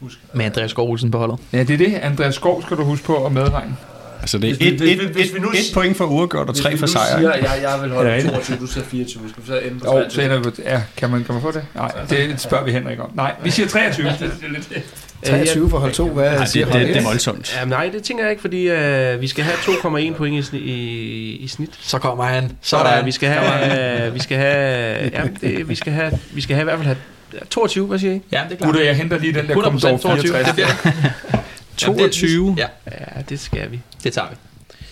[0.00, 0.20] huske.
[0.34, 1.38] Med Andreas Skov Olsen på holdet.
[1.52, 1.94] Ja, det er det.
[1.94, 3.76] Andreas Skov skal du huske på at medregne.
[4.22, 6.04] Altså det er Hvis vi- et, hvis et, vi- hvis vi nu et, point for
[6.04, 7.18] uafgjort og Hvis tre vi for nu sejr.
[7.18, 9.22] siger, jeg, jeg vil Er holde det 22, du siger 24.
[9.30, 10.10] Skal vi så ende på Jo, 23?
[10.10, 11.64] så ender vi på, ja, kan man, kan man få det?
[11.74, 13.10] Nej, det spørger vi Henrik om.
[13.14, 14.06] Nej, vi siger 23.
[14.08, 14.68] Det, det er lidt
[15.26, 17.56] 23 for hold 2, hvad Ej, siger det, det, det er voldsomt.
[17.60, 21.36] Ja, nej, det tænker jeg ikke, fordi øh, vi skal have 2,1 point i, i,
[21.36, 21.70] i snit.
[21.80, 22.48] Så kommer han.
[22.48, 22.98] Så Sådan.
[22.98, 26.54] der, vi skal have, øh, vi skal have, ja, det, vi skal have, vi skal
[26.56, 26.96] have i hvert fald have
[27.50, 28.20] 22, hvad siger I?
[28.32, 28.66] Ja, det er klart.
[28.68, 30.32] Gutter, jeg henter lige den der 100% Commodore 22.
[30.32, 30.46] 64.
[30.46, 31.41] Det bliver
[31.76, 32.54] 22.
[32.58, 33.80] Ja, Ja, det skal vi.
[34.04, 34.36] det tager vi.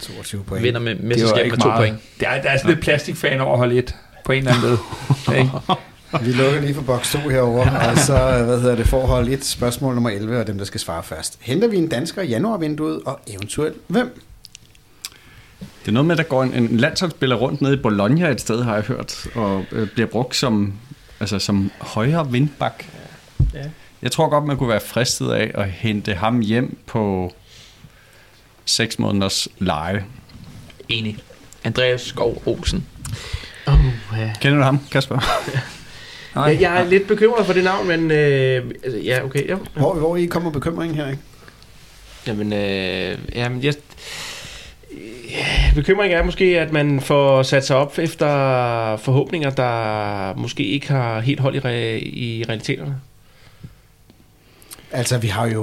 [0.00, 0.62] 22 Vi point.
[0.64, 1.78] vinder med Det var mesterskab ikke med to meget.
[1.90, 2.20] point.
[2.20, 4.78] Der er, der er sådan lidt plastikfan over hold 1 på en eller anden led.
[5.38, 5.50] Ikke?
[6.24, 9.94] Vi lukker lige for boks 2 herover, og så hvad hedder det, forhold 1, spørgsmål
[9.94, 11.38] nummer 11, og dem, der skal svare først.
[11.40, 14.20] Henter vi en dansker i januarvinduet, og eventuelt hvem?
[15.60, 18.40] Det er noget med, at der går en, en landsholdsspiller rundt nede i Bologna et
[18.40, 20.72] sted, har jeg hørt, og øh, bliver brugt som,
[21.20, 22.84] altså, som højre vindbak.
[23.54, 23.64] Ja.
[24.02, 27.32] Jeg tror godt, man kunne være fristet af at hente ham hjem på
[28.64, 30.04] 6 måneders leje.
[30.88, 31.18] Enig.
[31.64, 32.86] Andreas Skov Olsen.
[33.66, 33.74] Oh,
[34.18, 34.32] ja.
[34.40, 35.18] Kender du ham, Kasper?
[36.34, 36.44] Nej.
[36.44, 39.50] Jeg, jeg er lidt bekymret for det navn, men øh, altså, ja, okay.
[39.50, 39.58] Jo.
[39.74, 41.22] Hvor, hvor I kommer bekymringen her, ikke?
[42.26, 43.74] Jamen, øh, jamen, jeg,
[44.92, 48.26] øh, bekymringen er måske, at man får sat sig op efter
[48.96, 52.96] forhåbninger, der måske ikke har helt hold i, re, i realiteterne.
[54.92, 55.62] Altså, vi har jo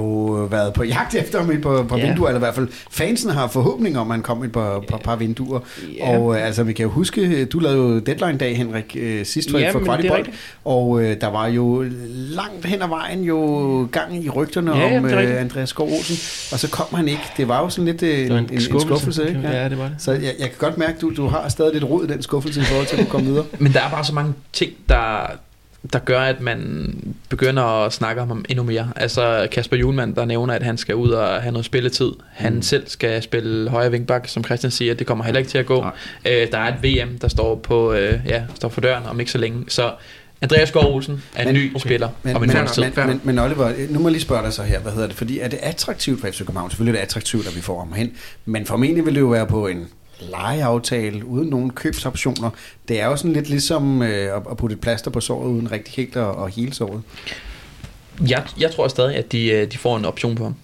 [0.50, 2.06] været på jagt efter ham et par, par Ja.
[2.06, 4.96] vinduer, eller i hvert fald fansen har forhåbninger om, at han kom et par, par,
[4.96, 5.60] par vinduer.
[5.98, 6.18] Ja.
[6.18, 9.58] Og øh, altså, vi kan jo huske, du lavede jo deadline-dag, Henrik, øh, sidst for,
[9.58, 10.26] Ja, for Kvartibold,
[10.64, 15.04] og øh, der var jo langt hen ad vejen jo gang i rygterne Ja, om
[15.04, 15.40] øh.
[15.40, 16.16] Andreas Skov Olsen,
[16.52, 17.22] og så kom han ikke.
[17.36, 19.40] Det var jo sådan lidt øh, Det en, var en, en skuffelse, ikke?
[19.44, 19.94] Ja, det var det.
[19.98, 22.22] Så jeg, jeg kan godt mærke, at du, du har stadig lidt rod i den
[22.22, 23.44] skuffelse i forhold til at kunne komme videre.
[23.58, 25.30] Men der er bare så mange ting, der,
[25.92, 26.94] der gør, at man
[27.28, 28.88] begynder at snakke om ham endnu mere.
[28.96, 32.12] Altså Kasper Julemand, der nævner, at han skal ud og have noget spilletid.
[32.32, 32.62] Han mm.
[32.62, 35.86] selv skal spille højre vingbak, som Christian siger, det kommer heller ikke til at gå.
[36.26, 39.32] Øh, der er et VM, der står, på, øh, ja, står for døren om ikke
[39.32, 39.64] så længe.
[39.68, 39.92] Så
[40.40, 41.80] Andreas Skov Olsen er en Men- ny okay.
[41.80, 44.52] spiller Men, om en men, men, men, men Oliver, nu må jeg lige spørge dig
[44.52, 45.16] så her, hvad hedder det?
[45.16, 46.70] Fordi er det attraktivt for FC København?
[46.70, 48.12] Selvfølgelig er det attraktivt, at vi får ham hen,
[48.44, 49.88] men formentlig vil det jo være på en
[50.20, 52.50] lejeaftale uden nogen købsoptioner.
[52.88, 55.94] Det er jo sådan lidt ligesom øh, at, putte et plaster på såret uden rigtig
[55.94, 57.02] helt at, at hele såret.
[58.28, 60.54] Jeg, jeg tror stadig, at de, øh, de får en option på ham.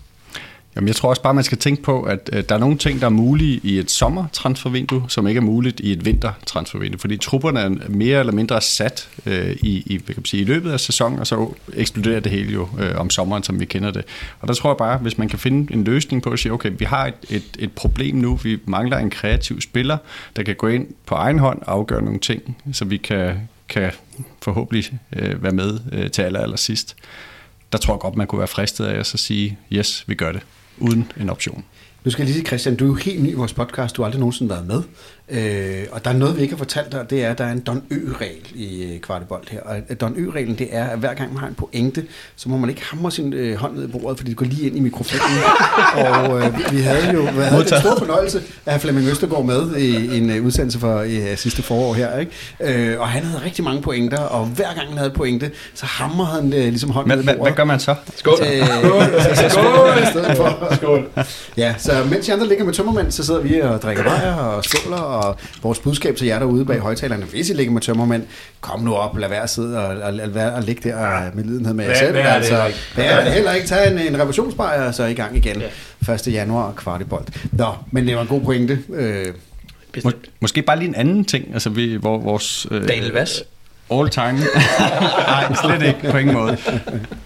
[0.76, 3.00] Jamen, jeg tror også bare, man skal tænke på, at øh, der er nogle ting,
[3.00, 7.60] der er mulige i et sommertransfervindue, som ikke er muligt i et vintertransfervindue, fordi trupperne
[7.60, 10.80] er mere eller mindre sat øh, i, i, hvad kan man sige, i løbet af
[10.80, 14.04] sæsonen, og så eksploderer det hele jo øh, om sommeren, som vi kender det.
[14.40, 16.70] Og der tror jeg bare, hvis man kan finde en løsning på at sige, okay,
[16.78, 19.96] vi har et, et, et problem nu, vi mangler en kreativ spiller,
[20.36, 23.34] der kan gå ind på egen hånd og afgøre nogle ting, så vi kan,
[23.68, 23.90] kan
[24.42, 26.96] forhåbentlig øh, være med øh, til aller, aller sidst.
[27.72, 30.32] Der tror jeg godt, man kunne være fristet af at så sige, yes, vi gør
[30.32, 30.40] det
[30.78, 31.64] uden en option.
[32.04, 34.02] Nu skal jeg lige sige, Christian, du er jo helt ny i vores podcast, du
[34.02, 34.82] har aldrig nogensinde været med.
[35.28, 37.52] Øh, og der er noget, vi ikke har fortalt dig, det er, at der er
[37.52, 39.60] en Don Ø-regel i øh, Kvartibold her.
[39.60, 42.04] Og øh, Don Ø-reglen, det er, at hver gang man har en pointe,
[42.36, 44.66] så må man ikke hamre sin øh, hånd ned i bordet, fordi det går lige
[44.66, 45.36] ind i mikrofonen.
[46.06, 49.76] og øh, vi, havde jo vi havde den store fornøjelse af have Flemming Østergaard med
[49.76, 52.18] i en øh, udsendelse for øh, sidste forår her.
[52.18, 52.32] Ikke?
[52.60, 56.30] Øh, og han havde rigtig mange pointer, og hver gang han havde pointe, så hamrede
[56.30, 57.42] han øh, ligesom hånden ned i bordet.
[57.42, 57.94] hvad gør man så?
[58.16, 58.34] Skål!
[58.42, 58.66] Øh,
[59.50, 60.36] skål!
[60.36, 60.74] for.
[60.74, 61.08] Skål.
[61.56, 64.64] Ja, så mens jeg andre ligger med tømmermænd, så sidder vi og drikker bajer og
[64.64, 68.22] skåler, og vores budskab til jer derude bag højtalerne, hvis I ligger med tømmermænd,
[68.60, 71.74] kom nu op, lad være at sidde og, og være at ligge der med lidenhed
[71.74, 72.10] med jer selv.
[72.12, 72.78] hvad er det altså, heller ikke?
[72.94, 73.66] hvad er det heller ikke?
[73.66, 75.62] Tag en, en revolutionsbajer, og så i gang igen.
[76.14, 76.26] 1.
[76.26, 77.24] januar, kvartibold.
[77.52, 78.78] Nå, men det var en god pointe.
[78.94, 79.26] Øh,
[80.04, 82.66] Må, måske bare lige en anden ting, altså vi, hvor vores...
[82.70, 83.44] Øh, Daniel Vass.
[83.90, 84.32] All time.
[85.28, 86.56] Nej, slet ikke på ingen måde.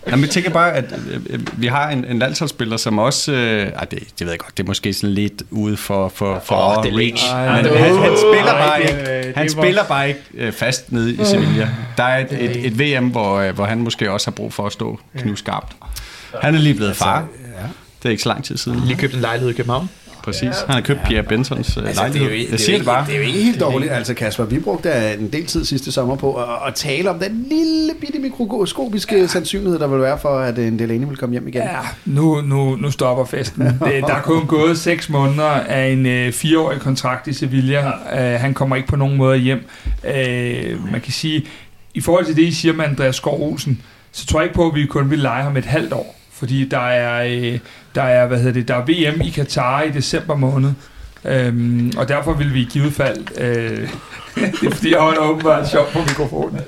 [0.09, 0.85] Jamen, jeg tænker bare, at
[1.31, 3.33] øh, vi har en, en landsholdsspiller, som også...
[3.33, 6.43] Øh, ej, det, det ved jeg godt, det er måske sådan lidt ude for, for,
[6.45, 7.33] for our det er reach.
[7.33, 10.93] Ej, Men han, han spiller bare ikke, det han var- spiller bare ikke øh, fast
[10.93, 11.69] nede i Sevilla.
[11.97, 14.67] Der er et, et, et VM, hvor, øh, hvor han måske også har brug for
[14.67, 15.73] at stå knivskarpt.
[16.43, 17.19] Han er lige blevet far.
[17.57, 17.63] ja.
[18.03, 18.81] Det er ikke så lang tid siden.
[18.81, 19.89] Lige købt en lejlighed i København.
[20.29, 20.61] Præcis.
[20.67, 22.29] Han har købt Pierre Bentons øh, Altså, det, er lejlighed.
[22.29, 23.07] jo, ikke- jeg det, er siger jo det bare.
[23.07, 24.45] det er jo ikke helt dårligt, altså Kasper.
[24.45, 28.19] Vi brugte en del tid sidste sommer på at, at tale om den lille bitte
[28.19, 29.27] mikroskopiske ja.
[29.27, 31.63] sandsynlighed, der vil være for, at en Delaney vil komme hjem igen.
[31.63, 33.63] Ja, nu, nu, nu stopper festen.
[33.85, 37.87] Det, der er kun gået seks måneder af en øh, fireårig kontrakt i Sevilla.
[37.89, 39.65] Øh, han kommer ikke på nogen måde hjem.
[40.17, 41.47] Øh, man kan sige,
[41.95, 43.81] i forhold til det, I siger med Andreas Skov Olsen,
[44.13, 46.18] så tror jeg ikke på, at vi kun vil lege ham et halvt år.
[46.39, 47.59] Fordi der er, øh,
[47.95, 50.71] der er, hvad hedder det, der er VM i Katar i december måned.
[51.25, 53.41] Øhm, og derfor vil vi i givet fald...
[53.41, 53.89] Øh,
[54.61, 56.61] det er fordi, jeg holder åbenbart sjov på mikrofonen.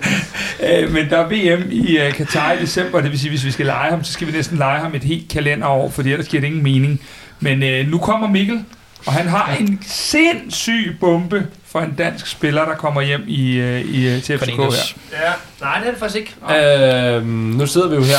[0.70, 3.50] Øh, men der er VM i øh, Katar i december, det vil sige, hvis vi
[3.50, 6.40] skal lege ham, så skal vi næsten lege ham et helt kalenderår, for ellers giver
[6.40, 7.00] det ingen mening.
[7.40, 8.64] Men øh, nu kommer Mikkel,
[9.06, 13.80] og han har en sindssyg bombe for en dansk spiller, der kommer hjem i, øh,
[13.80, 14.56] i øh, til FCK her.
[14.56, 14.96] Cornelius.
[15.12, 15.18] Ja,
[15.60, 17.16] nej, det er det faktisk ikke.
[17.16, 18.16] Øhm, nu sidder vi jo her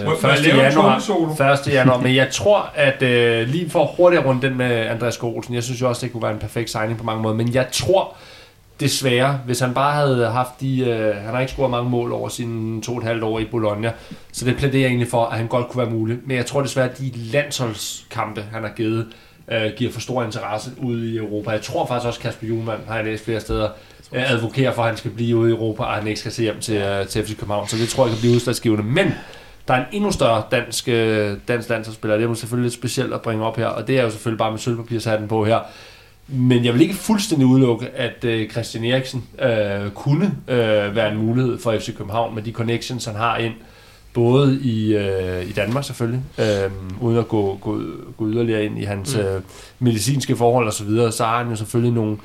[0.00, 0.42] øh, må jeg 1.
[0.42, 1.52] lave en januar, trommesolo?
[1.52, 1.72] 1.
[1.72, 5.54] januar, men jeg tror, at øh, lige for hurtigt at runde den med Andreas Olsen,
[5.54, 7.66] jeg synes jo også, det kunne være en perfekt signing på mange måder, men jeg
[7.72, 8.16] tror
[8.80, 12.28] desværre, hvis han bare havde haft de, øh, han har ikke scoret mange mål over
[12.28, 13.92] sine to og et halvt år i Bologna,
[14.32, 16.62] så det plæderer jeg egentlig for, at han godt kunne være mulig, men jeg tror
[16.62, 19.06] desværre, at de landsholdskampe, han har givet,
[19.48, 21.50] øh, giver for stor interesse ude i Europa.
[21.50, 23.68] Jeg tror faktisk også, Kasper Juhlmann har jeg læst flere steder,
[24.12, 26.42] øh, advokerer for, at han skal blive ude i Europa, og han ikke skal se
[26.42, 27.68] hjem til, øh, til FC København.
[27.68, 28.84] Så det tror jeg kan blive udslagsgivende.
[28.84, 29.14] Men
[29.68, 33.12] der er en endnu større dansk, øh, dansk landsholdsspiller, det er jo selvfølgelig lidt specielt
[33.12, 35.58] at bringe op her, og det er jo selvfølgelig bare med sølvpapirshatten på her.
[36.28, 41.18] Men jeg vil ikke fuldstændig udelukke, at øh, Christian Eriksen øh, kunne øh, være en
[41.18, 43.54] mulighed for FC København med de connections, han har ind,
[44.14, 47.80] både i, øh, i Danmark selvfølgelig, øh, uden at gå, gå,
[48.16, 49.40] gå yderligere ind i hans øh,
[49.78, 52.16] medicinske forhold osv., så, videre, så har han jo selvfølgelig nogle,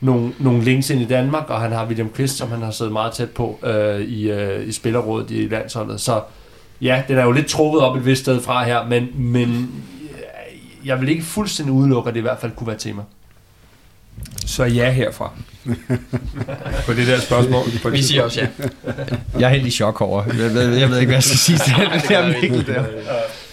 [0.00, 2.92] nogle, nogle links ind i Danmark, og han har William Kvist, som han har siddet
[2.92, 6.00] meget tæt på øh, i, øh, i spillerrådet i landsholdet.
[6.00, 6.20] Så
[6.80, 9.70] ja, den er jo lidt trukket op et vist sted fra her, men, men
[10.84, 13.02] jeg vil ikke fuldstændig udelukke, at det i hvert fald kunne være tema.
[14.46, 15.32] Så ja herfra.
[16.86, 17.64] på det der spørgsmål.
[17.82, 18.46] På Vi siger også ja.
[19.38, 20.24] Jeg er helt i chok over.
[20.26, 22.84] Jeg ved, jeg ved ikke, hvad jeg skal sige til den der Mikkel der.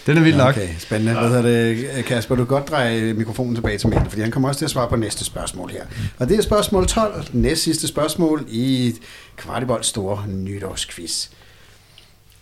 [0.06, 0.48] Den er vild nok.
[0.48, 1.12] Okay, spændende.
[1.12, 2.34] Hvad hedder det, Kasper?
[2.34, 4.88] Du kan godt dreje mikrofonen tilbage til Mikkel, fordi han kommer også til at svare
[4.88, 5.82] på næste spørgsmål her.
[6.18, 8.94] Og det er spørgsmål 12, næst sidste spørgsmål i
[9.36, 11.28] Kvartibold store nytårsquiz.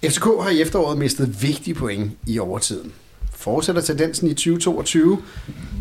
[0.05, 2.93] FCK har i efteråret mistet vigtige point i overtiden.
[3.41, 5.19] Fortsætter tendensen i 2022.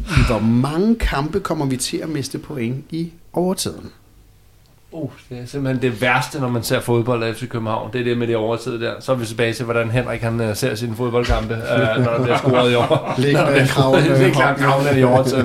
[0.08, 3.92] I hvor mange kampe kommer vi til at miste point i overtiden?
[4.92, 7.94] Uh, det er simpelthen det værste, når man ser fodbold af FC København.
[7.94, 8.94] Det er det med det overtid der.
[9.00, 12.24] Så er vi tilbage til, hvordan Henrik han uh, ser sine fodboldkampe, uh, når der
[12.24, 13.14] bliver scoret i år.
[13.66, 14.84] Scoret- Det er i klart hånden.
[14.84, 15.44] kravene i overtid.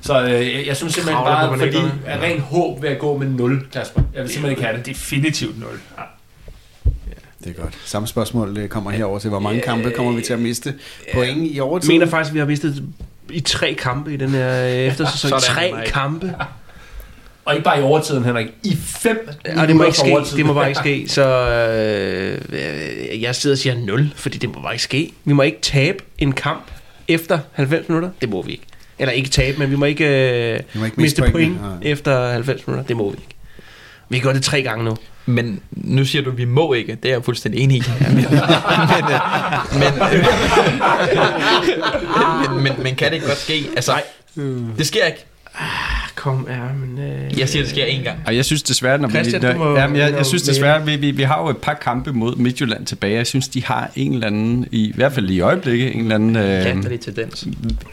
[0.00, 2.00] Så uh, jeg, synes simpelthen bare, fordi bananerne.
[2.06, 4.00] af ren håb ved at gå med 0, Kasper.
[4.14, 4.86] Jeg vil simpelthen ikke have det.
[4.86, 5.68] Definitivt 0.
[7.44, 7.50] Ja.
[7.50, 7.74] Det er godt.
[7.84, 10.74] Samme spørgsmål kommer herover til, hvor mange kampe kommer vi til at miste
[11.14, 11.94] point i Jeg overtiden?
[11.94, 12.82] mener faktisk, at vi har mistet
[13.30, 15.30] i tre kampe i den her øh, eftersæson.
[15.30, 15.90] Sådan, tre Mike.
[15.92, 16.34] kampe.
[17.44, 18.46] Og ikke bare i overtiden, Henrik.
[18.64, 20.10] I fem Og det må ikke ske.
[20.10, 20.36] overtid.
[20.36, 21.08] Det må bare ikke ske.
[21.14, 21.22] Så
[22.52, 25.12] øh, jeg sidder og siger 0, fordi det må bare ikke ske.
[25.24, 26.70] Vi må ikke tabe en kamp
[27.08, 28.10] efter 90 minutter.
[28.20, 28.64] Det må vi ikke.
[28.98, 31.82] Eller ikke tabe, men vi må ikke, øh, Vi må ikke miste miste point, point
[31.82, 32.86] efter 90 minutter.
[32.86, 33.34] Det må vi ikke.
[34.08, 34.96] Vi har gjort det tre gange nu.
[35.26, 36.98] Men nu siger du, at vi må ikke.
[37.02, 37.82] Det er jeg fuldstændig enig i.
[38.00, 39.20] Men, men, øh,
[39.72, 40.26] men, øh,
[42.50, 43.64] men, men, men kan det ikke godt ske?
[43.76, 44.02] Altså,
[44.78, 45.26] det sker ikke.
[46.16, 46.98] Kom, ja, men...
[46.98, 48.18] Øh, Jeg siger, det sker én gang.
[48.26, 50.84] Og jeg synes desværre, når Christian, vi, du må- ja, men jeg, jeg synes desværre,
[50.86, 53.14] vi, vi, vi har jo et par kampe mod Midtjylland tilbage.
[53.16, 56.14] Jeg synes, de har en eller anden, i, i hvert fald i øjeblikket, en eller
[56.14, 57.46] anden øh, tendens.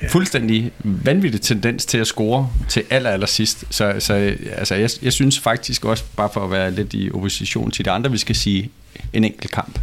[0.09, 3.63] fuldstændig vanvittig tendens til at score til aller, aller sidst.
[3.69, 7.71] Så, så altså, jeg, jeg synes faktisk også, bare for at være lidt i opposition
[7.71, 8.69] til de andre, vi skal sige
[9.13, 9.79] en enkelt kamp.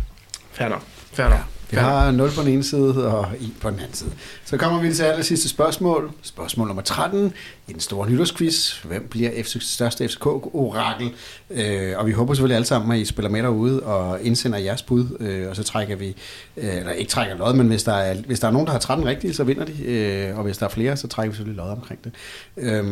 [0.68, 0.82] nok.
[1.12, 1.40] Fair nok.
[1.70, 4.10] Vi har 0 på den ene side og 1 på den anden side.
[4.44, 6.10] Så kommer vi til aller sidste spørgsmål.
[6.22, 7.32] Spørgsmål nummer 13
[7.68, 8.78] i den store nytårsquiz.
[8.82, 11.12] Hvem bliver FC, største FCK-orakel?
[11.50, 14.82] Øh, og vi håber selvfølgelig alle sammen, at I spiller med derude og indsender jeres
[14.82, 15.06] bud.
[15.20, 16.16] Øh, og så trækker vi,
[16.56, 18.80] øh, eller ikke trækker lod, men hvis der, er, hvis der er nogen, der har
[18.80, 19.84] 13 rigtige, så vinder de.
[19.84, 22.12] Øh, og hvis der er flere, så trækker vi selvfølgelig lod omkring det.
[22.56, 22.84] Øh,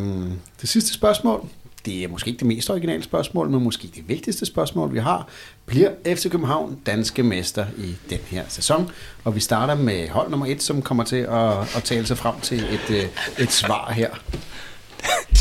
[0.61, 1.47] det sidste spørgsmål.
[1.85, 5.27] Det er måske ikke det mest originale spørgsmål, men måske det vigtigste spørgsmål, vi har.
[5.65, 8.91] Bliver FC København danske mester i den her sæson?
[9.23, 12.39] Og vi starter med hold nummer et, som kommer til at, at tale sig frem
[12.41, 13.03] til et, øh,
[13.39, 14.09] et svar her.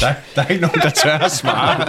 [0.00, 1.84] Der, der er ikke nogen, der tør at svare.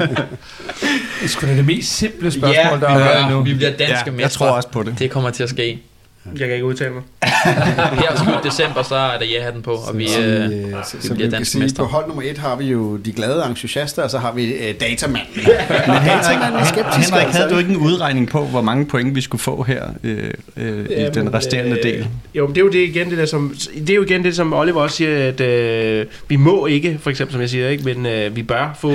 [0.00, 3.42] Det er sgu da det mest simple spørgsmål, Ja, der vi, er gør, nu.
[3.42, 4.20] vi bliver danske Ja, mestre.
[4.22, 4.98] jeg tror også på det.
[4.98, 5.82] Det kommer til at ske.
[6.30, 7.02] Jeg kan ikke udtale mig.
[8.00, 10.96] Her slut december, så er der ja den på, og vi, så, øh, øh, så,
[10.96, 14.02] vi så bliver danske sige, på hold nummer et har vi jo de glade entusiaster,
[14.02, 15.34] og så har vi øh, datamanden.
[15.86, 17.10] Men datamanden er skeptisk.
[17.10, 17.38] Henrik, altså.
[17.38, 20.84] havde du ikke en udregning på, hvor mange point vi skulle få her øh, øh,
[20.90, 22.08] i den resterende del?
[22.34, 24.36] Jo, men det er jo det igen det der som det er jo igen det
[24.36, 27.84] som Oliver også siger at øh, vi må ikke for eksempel som jeg siger ikke,
[27.84, 28.94] men øh, vi bør få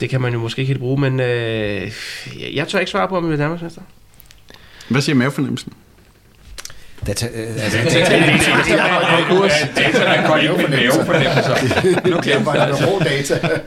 [0.00, 1.92] det kan man jo måske ikke helt bruge, men øh,
[2.40, 3.82] jeg, jeg tør ikke svare på om vi bliver Danmarksmester.
[4.88, 5.72] Hvad siger mavefornemmelsen?
[7.06, 7.78] Data, øh, altså,
[9.76, 12.08] Data går ikke med mavefornemmelser.
[12.10, 13.60] nu glemmer jeg rå data.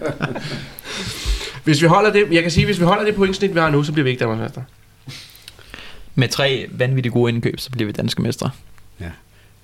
[1.63, 3.83] Hvis vi holder det, jeg kan sige hvis vi holder det pointsnit vi har nu,
[3.83, 4.61] så bliver vi ikke Danmarksmester.
[6.15, 8.49] Med tre vanvittigt gode indkøb, så bliver vi danske mestre.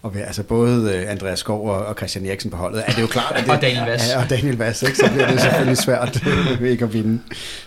[0.02, 3.08] Og vi, altså både øh, Andreas Skov og, Christian Eriksen på holdet, er det jo
[3.08, 4.10] klart, at det, Og Daniel Vass.
[4.10, 4.98] Ja, og Daniel Vass, ikke?
[4.98, 6.24] så bliver det selvfølgelig svært
[6.62, 7.20] øh, ikke at vinde.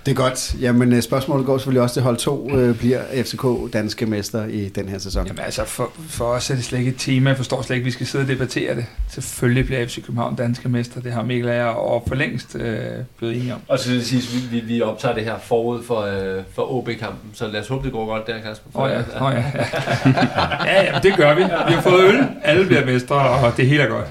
[0.07, 0.55] Det er godt.
[0.61, 2.51] Jamen, øh, spørgsmålet går selvfølgelig også til hold 2.
[2.51, 5.27] Øh, bliver FCK danske mester i den her sæson?
[5.27, 7.31] Jamen altså, for, for os er det slet ikke et tema.
[7.31, 8.85] Jeg forstår slet ikke, at vi skal sidde og debattere det.
[9.11, 11.01] Selvfølgelig bliver FC København danske mester.
[11.01, 12.85] Det har Mikkel og jeg og for længst øh,
[13.19, 13.61] blevet enige om.
[13.69, 16.43] Og så vil det sige, at vi, vi, vi optager det her forud for, øh,
[16.55, 18.71] for OB-kampen, så lad os håbe, det går godt der, Kasper.
[18.75, 19.45] Åh oh, ja, oh, ja.
[20.65, 21.43] ja, ja, det gør vi.
[21.43, 24.07] Vi har fået øl, alle bliver mestre, og det hele er godt.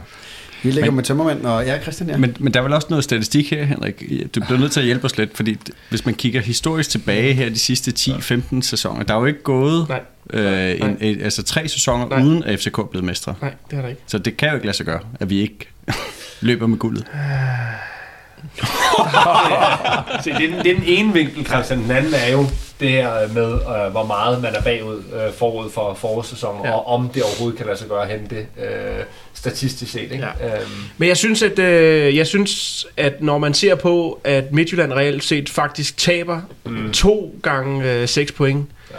[0.63, 2.17] Vi ligger med tømmermænd, og ja, Christian, ja.
[2.17, 4.03] Men, men der er vel også noget statistik her, Henrik.
[4.35, 5.57] Du bliver nødt til at hjælpe os lidt, fordi
[5.89, 9.89] hvis man kigger historisk tilbage her de sidste 10-15 sæsoner, der er jo ikke gået
[9.89, 10.01] Nej.
[10.33, 10.95] øh, en, Nej.
[11.01, 12.21] et, altså tre sæsoner Nej.
[12.23, 13.35] uden at FCK er blevet mestre.
[13.41, 14.01] Nej, det er der ikke.
[14.07, 15.67] Så det kan jo ikke lade sig gøre, at vi ikke
[16.41, 17.05] løber med guldet.
[20.23, 21.83] Se, det, er den, det er den ene vinkel, Christian.
[21.83, 22.45] Den anden er jo
[22.81, 26.71] det her med, øh, hvor meget man er bagud øh, forud for forårssæsonen, Ja.
[26.71, 29.03] og om det overhovedet kan lade sig gøre at hente øh,
[29.33, 30.01] statistisk set.
[30.11, 30.25] Ikke?
[30.41, 30.55] Ja.
[30.55, 34.93] Øhm, Men jeg synes, at, øh, jeg synes, at når man ser på, at Midtjylland
[34.93, 36.91] reelt set faktisk taber mm.
[36.91, 38.95] to gange øh, 6 point Ja.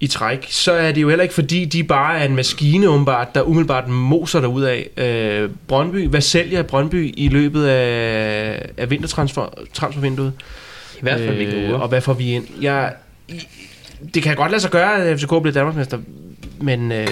[0.00, 3.34] i træk, så er det jo heller ikke fordi, de bare er en maskine umiddelbart,
[3.34, 4.88] der umiddelbart moser derud af.
[4.96, 10.32] Øh, Brøndby, hvad sælger Brøndby i løbet af, af vintertransfervinduet?
[10.98, 11.80] I hvert fald Mikkel øh.
[11.80, 12.46] Og hvad får vi ind?
[12.60, 12.92] Jeg,
[14.14, 15.98] det kan godt lade sig gøre, at FCK bliver Danmarksmester,
[16.60, 16.92] men...
[16.92, 17.08] Øh,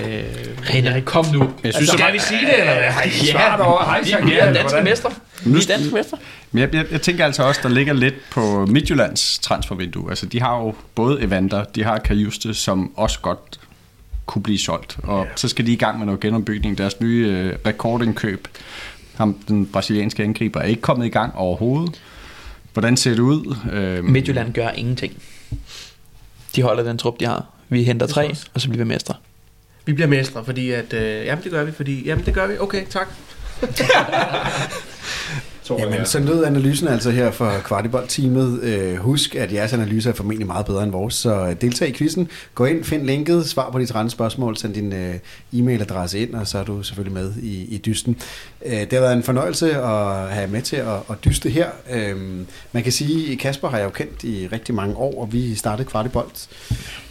[0.64, 1.50] Henrik, kom nu.
[1.64, 3.66] Jeg synes, skal vi sige det, eller hvad?
[3.66, 5.10] Over, hej, Vi er ja, danske mestre.
[5.44, 6.18] Vi er danske mestre.
[6.52, 10.10] Men jeg, jeg, jeg tænker altså også, der ligger lidt på Midtjyllands transfervindue.
[10.10, 13.60] Altså, de har jo både Evander, de har Kajuste, som også godt
[14.26, 14.96] kunne blive solgt.
[15.02, 15.36] Og yeah.
[15.36, 16.78] så skal de i gang med noget genombygning.
[16.78, 18.48] Deres nye øh, rekordindkøb,
[19.16, 22.00] ham, den brasilianske angriber, er ikke kommet i gang overhovedet.
[22.76, 23.56] Hvordan ser det ud?
[23.72, 25.22] Øhm, Midtjylland gør ingenting.
[26.56, 27.44] De holder den trup, de har.
[27.68, 29.14] Vi henter tre, og så bliver vi mestre.
[29.86, 30.92] Vi bliver mestre, fordi at...
[30.92, 32.04] Øh, jamen, det gør vi, fordi...
[32.04, 32.58] Jamen, det gør vi.
[32.58, 33.08] Okay, tak.
[35.66, 35.88] tror jeg.
[35.90, 38.62] Jamen, så lød analysen altså her fra Kvartibold-teamet.
[38.62, 42.28] Øh, husk, at jeres analyse er formentlig meget bedre end vores, så deltag i quizzen.
[42.54, 45.14] Gå ind, find linket, svar på de 30 spørgsmål, send din øh,
[45.52, 48.16] e-mailadresse ind, og så er du selvfølgelig med i, i dysten.
[48.66, 51.66] Øh, det har været en fornøjelse at have med til at, at dyste her.
[51.90, 52.16] Øh,
[52.72, 55.54] man kan sige, at Kasper har jeg jo kendt i rigtig mange år, og vi
[55.54, 56.48] startede Kvartibold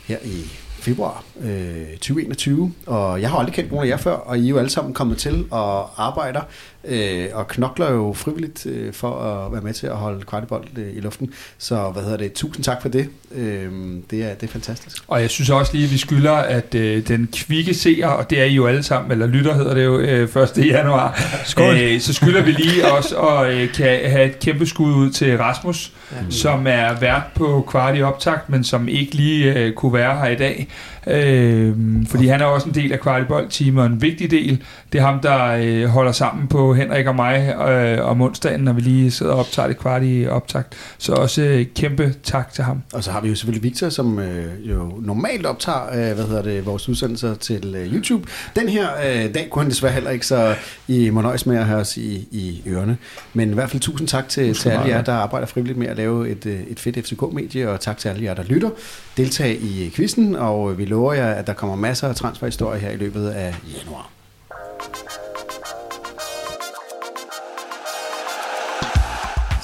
[0.08, 0.44] her i
[0.86, 4.50] februar øh, 2021, og jeg har aldrig kendt nogen af jer før, og I er
[4.50, 6.42] jo alle sammen kommet til og arbejder
[6.88, 10.98] øh, og knokler jo frivilligt øh, for at være med til at holde kvartibold øh,
[10.98, 11.34] i luften.
[11.58, 12.34] Så hvad hedder det?
[12.34, 13.10] Tusind tak for det.
[13.36, 13.72] Øh,
[14.12, 15.04] det, er, det er fantastisk.
[15.08, 18.40] Og jeg synes også lige, at vi skylder, at øh, den kvikke seer, og det
[18.40, 20.58] er I jo alle sammen, eller lytter hedder det jo øh, 1.
[20.58, 21.20] januar,
[21.60, 25.38] øh, så skylder vi lige også at øh, kan have et kæmpe skud ud til
[25.38, 26.18] Rasmus, ja.
[26.30, 30.28] som er vært på kvart i optakt, men som ikke lige øh, kunne være her
[30.28, 30.68] i dag.
[31.08, 31.76] Øh,
[32.08, 34.64] fordi han er også en del af kvartibold-teamet, og en vigtig del.
[34.94, 38.74] Det er ham, der øh, holder sammen på Henrik og mig øh, om onsdagen, når
[38.74, 40.74] vi lige sidder og optager det kvart i optakt.
[40.98, 42.82] Så også øh, kæmpe tak til ham.
[42.94, 46.42] Og så har vi jo selvfølgelig Victor, som øh, jo normalt optager øh, hvad hedder
[46.42, 48.28] det, vores udsendelser til øh, YouTube.
[48.56, 50.56] Den her øh, dag kunne han desværre heller ikke, så
[50.88, 52.98] I må nøjes med at have os i, i ørerne.
[53.34, 55.98] Men i hvert fald tusind tak til, til alle jer, der arbejder frivilligt med at
[55.98, 58.70] lave et, øh, et fedt FCK-medie, og tak til alle jer, der lytter.
[59.18, 62.98] Deltag i quizzen, og vi lover jer, at der kommer masser af transferhistorier her i
[62.98, 64.10] løbet af januar.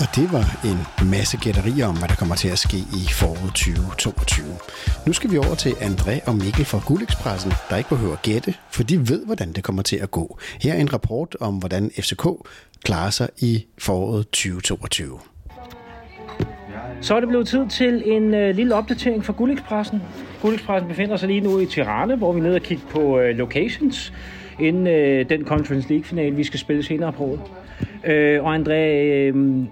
[0.01, 3.53] Og det var en masse gætterier om, hvad der kommer til at ske i foråret
[3.53, 4.45] 2022.
[5.05, 8.53] Nu skal vi over til André og Mikkel fra Guldekspressen, der ikke behøver at gætte,
[8.71, 10.39] for de ved, hvordan det kommer til at gå.
[10.61, 12.25] Her er en rapport om, hvordan FCK
[12.83, 15.19] klarer sig i foråret 2022.
[17.01, 20.01] Så er det blevet tid til en øh, lille opdatering fra Guldekspressen.
[20.41, 23.37] Guldekspressen befinder sig lige nu i Tirana, hvor vi er nede og kigge på øh,
[23.37, 24.13] locations
[24.59, 27.41] inden øh, den Conference League-finale, vi skal spille senere på året.
[28.05, 29.63] Øh, og André, øh,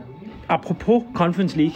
[0.49, 1.75] apropos Conference League,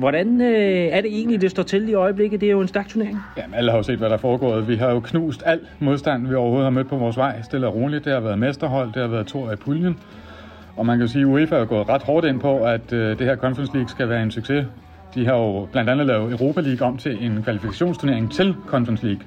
[0.00, 2.40] Hvordan øh, er det egentlig, det står til i øjeblikket?
[2.40, 3.18] Det er jo en stærk turnering.
[3.36, 4.68] Jamen, alle har jo set, hvad der er foregået.
[4.68, 7.42] Vi har jo knust al modstand, vi overhovedet har mødt på vores vej.
[7.42, 8.04] Stille og roligt.
[8.04, 9.98] Det har været mesterhold, det har været to i puljen.
[10.76, 13.18] Og man kan jo sige, at UEFA er gået ret hårdt ind på, at øh,
[13.18, 14.66] det her Conference League skal være en succes.
[15.14, 19.22] De har jo blandt andet lavet Europa League om til en kvalifikationsturnering til Conference League.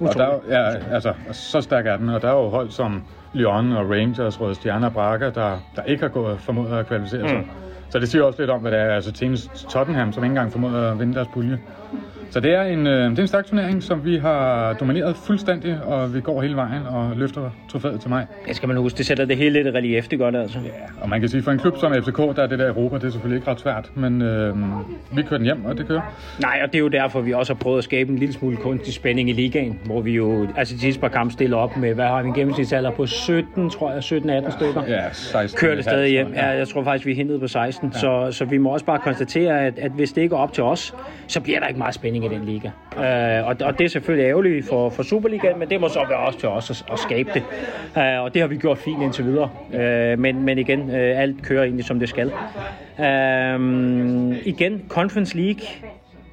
[0.00, 3.02] Og der, er ja, altså, så stærk er den, og der er jo hold som
[3.32, 7.28] Lyon og Rangers, Røde Stjerne og Braga, der, der ikke har gået formået at kvalificere
[7.28, 7.46] sig.
[7.90, 8.94] Så det siger også lidt om, hvad det er.
[8.94, 11.58] Altså Tottenham, som ikke engang formåede at vinde deres pulje.
[12.30, 15.78] Så det er en, øh, det er en stærk turnering, som vi har domineret fuldstændig,
[15.84, 18.26] og vi går hele vejen og løfter trofæet til mig.
[18.48, 20.58] Det skal man huske, det sætter det hele lidt relief, det gør det altså.
[21.00, 23.04] Og man kan sige, for en klub som FCK, der er det der Europa, det
[23.04, 24.56] er selvfølgelig ikke ret svært, men øh,
[25.12, 26.14] vi kører den hjem, og det kører.
[26.40, 28.56] Nej, og det er jo derfor, vi også har prøvet at skabe en lille smule
[28.56, 31.94] kunstig spænding i ligaen, hvor vi jo, altså de sidste par kampe stiller op med,
[31.94, 34.82] hvad har vi en gennemsnitsalder på 17, tror jeg, 17-18 stykker.
[34.88, 35.58] Ja, 16.
[35.58, 36.32] kører det stadig hjem.
[36.34, 37.90] Ja, jeg tror faktisk, vi er hentet på 16.
[37.94, 37.98] Ja.
[37.98, 40.62] Så, så vi må også bare konstatere, at, at hvis det ikke er op til
[40.62, 40.94] os,
[41.26, 42.70] så bliver der ikke meget spænding i den liga.
[42.96, 46.18] Uh, og, og det er selvfølgelig ærgerligt for, for Superligaen, men det må så være
[46.18, 47.42] også til os at, at skabe det.
[47.96, 49.50] Uh, og det har vi gjort fint indtil videre.
[49.68, 52.32] Uh, men, men igen, uh, alt kører egentlig som det skal.
[52.98, 55.62] Uh, igen, Conference League,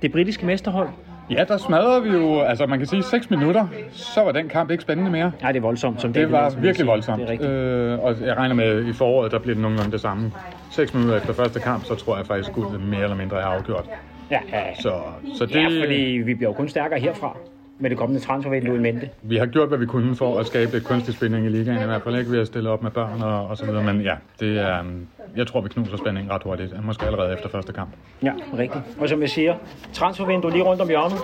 [0.02, 0.88] det britiske mesterhold.
[1.30, 4.72] Ja, der smadrede vi jo, altså man kan sige 6 minutter, så var den kamp
[4.72, 5.32] ikke spændende mere.
[5.42, 6.02] Nej, det er voldsomt.
[6.02, 6.92] Som Det var som jeg virkelig siger.
[6.92, 7.28] voldsomt.
[7.28, 7.94] Det er.
[7.94, 10.32] Øh, og jeg regner med, i foråret, der bliver det nogenlunde det samme.
[10.72, 13.46] 6 minutter efter første kamp, så tror jeg faktisk, at guldet mere eller mindre er
[13.46, 13.90] afgjort.
[14.32, 14.94] Ja, ja, Så,
[15.38, 17.38] så det, ja, fordi vi bliver jo kun stærkere herfra
[17.80, 19.10] med det kommende transfervindue i mente.
[19.22, 22.02] vi har gjort, hvad vi kunne for at skabe kunstig spænding i ligaen, i hvert
[22.02, 23.84] fald ikke ved at stille op med børn og, og så videre.
[23.84, 26.86] Men ja, det er, um, jeg tror, vi knuser spændingen ret hurtigt.
[26.86, 27.90] Måske allerede efter første kamp.
[28.24, 28.84] Ja, rigtigt.
[29.00, 29.56] Og som jeg siger,
[29.94, 31.18] transfervindue lige rundt om hjørnet.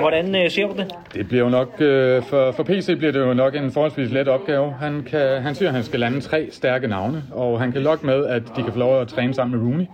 [0.00, 0.86] Hvordan øh, ser du det?
[1.14, 4.28] Det bliver jo nok, øh, for, for PC bliver det jo nok en forholdsvis let
[4.28, 4.72] opgave.
[4.72, 8.06] Han, kan, han siger, at han skal lande tre stærke navne, og han kan lokke
[8.06, 9.86] med, at de kan få lov at træne sammen med Rooney.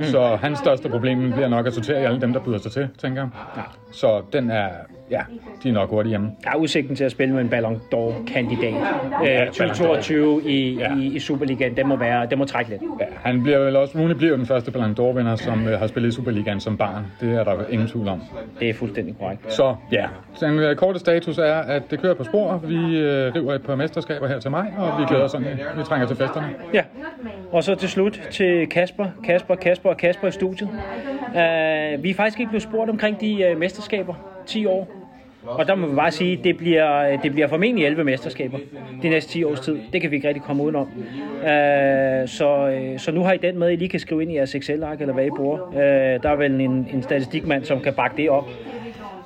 [0.00, 0.06] Mm.
[0.06, 2.88] Så hans største problem bliver nok at sortere i alle dem, der byder sig til,
[2.98, 3.30] tænker jeg.
[3.56, 3.62] Ja.
[3.92, 4.68] Så den er,
[5.10, 5.20] ja,
[5.62, 6.30] de er nok hurtigt hjemme.
[6.44, 8.74] Der er udsigten til at spille med en Ballon d'Or-kandidat.
[9.26, 10.96] Øh, 2022 i, Ja.
[10.96, 12.82] i, i Superligaen, den må, være, den må trække lidt.
[13.00, 16.08] Ja, han bliver vel også, Rooney bliver den første Ballon d'Or-vinder, som øh, har spillet
[16.08, 17.04] i Superligaen som barn.
[17.20, 18.22] Det er der ingen tvivl om.
[18.60, 19.52] Det er fuldstændig korrekt.
[19.52, 20.06] Så ja,
[20.40, 22.60] den øh, korte status er, at det kører på spor.
[22.64, 25.46] Vi øh, river et par mesterskaber her til mig, og vi glæder os sådan,
[25.76, 26.46] vi trænger til festerne.
[26.74, 26.82] Ja,
[27.52, 30.68] og så til slut til Kasper, Kasper, Kasper og Kasper i studiet.
[30.68, 34.14] Uh, vi er faktisk ikke blevet spurgt omkring de uh, mesterskaber,
[34.46, 34.88] 10 år.
[35.46, 38.58] Og der må vi bare sige, at det bliver, uh, det bliver formentlig 11 mesterskaber
[39.02, 39.78] de næste 10 års tid.
[39.92, 40.86] Det kan vi ikke rigtig komme udenom.
[40.86, 41.48] Uh,
[42.26, 44.54] så, uh, så nu har I den med, I lige kan skrive ind i jeres
[44.54, 45.58] Excel-ark, eller hvad I bruger.
[45.68, 45.74] Uh,
[46.22, 48.48] der er vel en, en statistikmand, som kan bakke det op.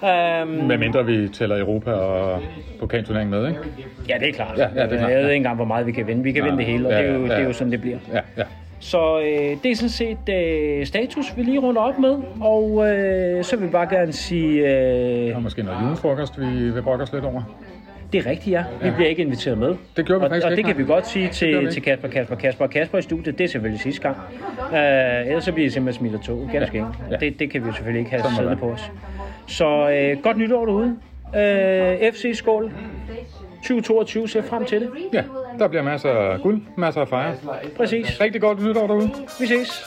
[0.04, 2.40] Um, Med mindre vi tæller Europa og
[2.80, 3.60] pokalturneringen med, ikke?
[4.08, 4.58] ja, det er klart.
[4.58, 5.28] Ja, ja, det er klart, Jeg ved ja.
[5.28, 6.22] ikke engang, hvor meget vi kan vinde.
[6.22, 7.46] Vi kan Ja, vinde det hele, og ja, det er jo, ja, det er ja.
[7.46, 7.96] jo sådan, det bliver.
[8.12, 8.42] Ja, ja.
[8.80, 13.44] Så øh, det er sådan set øh, status, vi lige runder op med, og øh,
[13.44, 17.12] så vil vi bare gerne sige, Der øh, måske noget julefrokost, vi vil brokke os
[17.12, 17.42] lidt over.
[18.12, 18.64] det er rigtigt, ja.
[18.82, 19.74] Vi bliver ikke inviteret med.
[19.96, 21.82] Det gjorde vi og, faktisk og det ikke, kan vi godt sige til, til.
[21.82, 22.66] Kasper, Kasper, Kasper.
[22.66, 24.16] Kasper i studiet, det er selvfølgelig sidste gang.
[24.74, 27.04] Øh, ellers så bliver det simpelthen smidt af tog, ganske Ja, enkelt.
[27.10, 27.16] ja.
[27.16, 28.90] Det, det kan vi jo selvfølgelig ikke have siddende det på os.
[29.46, 30.96] Så øh, godt nytår derude.
[31.36, 32.72] Øh, FC Skål
[33.56, 34.90] 2022, ser frem til det.
[35.12, 35.24] Ja,
[35.58, 37.34] der bliver masser af guld, masser af fejre.
[37.76, 38.20] Præcis.
[38.20, 39.10] Rigtig godt nytår derude.
[39.40, 39.84] Vi ses.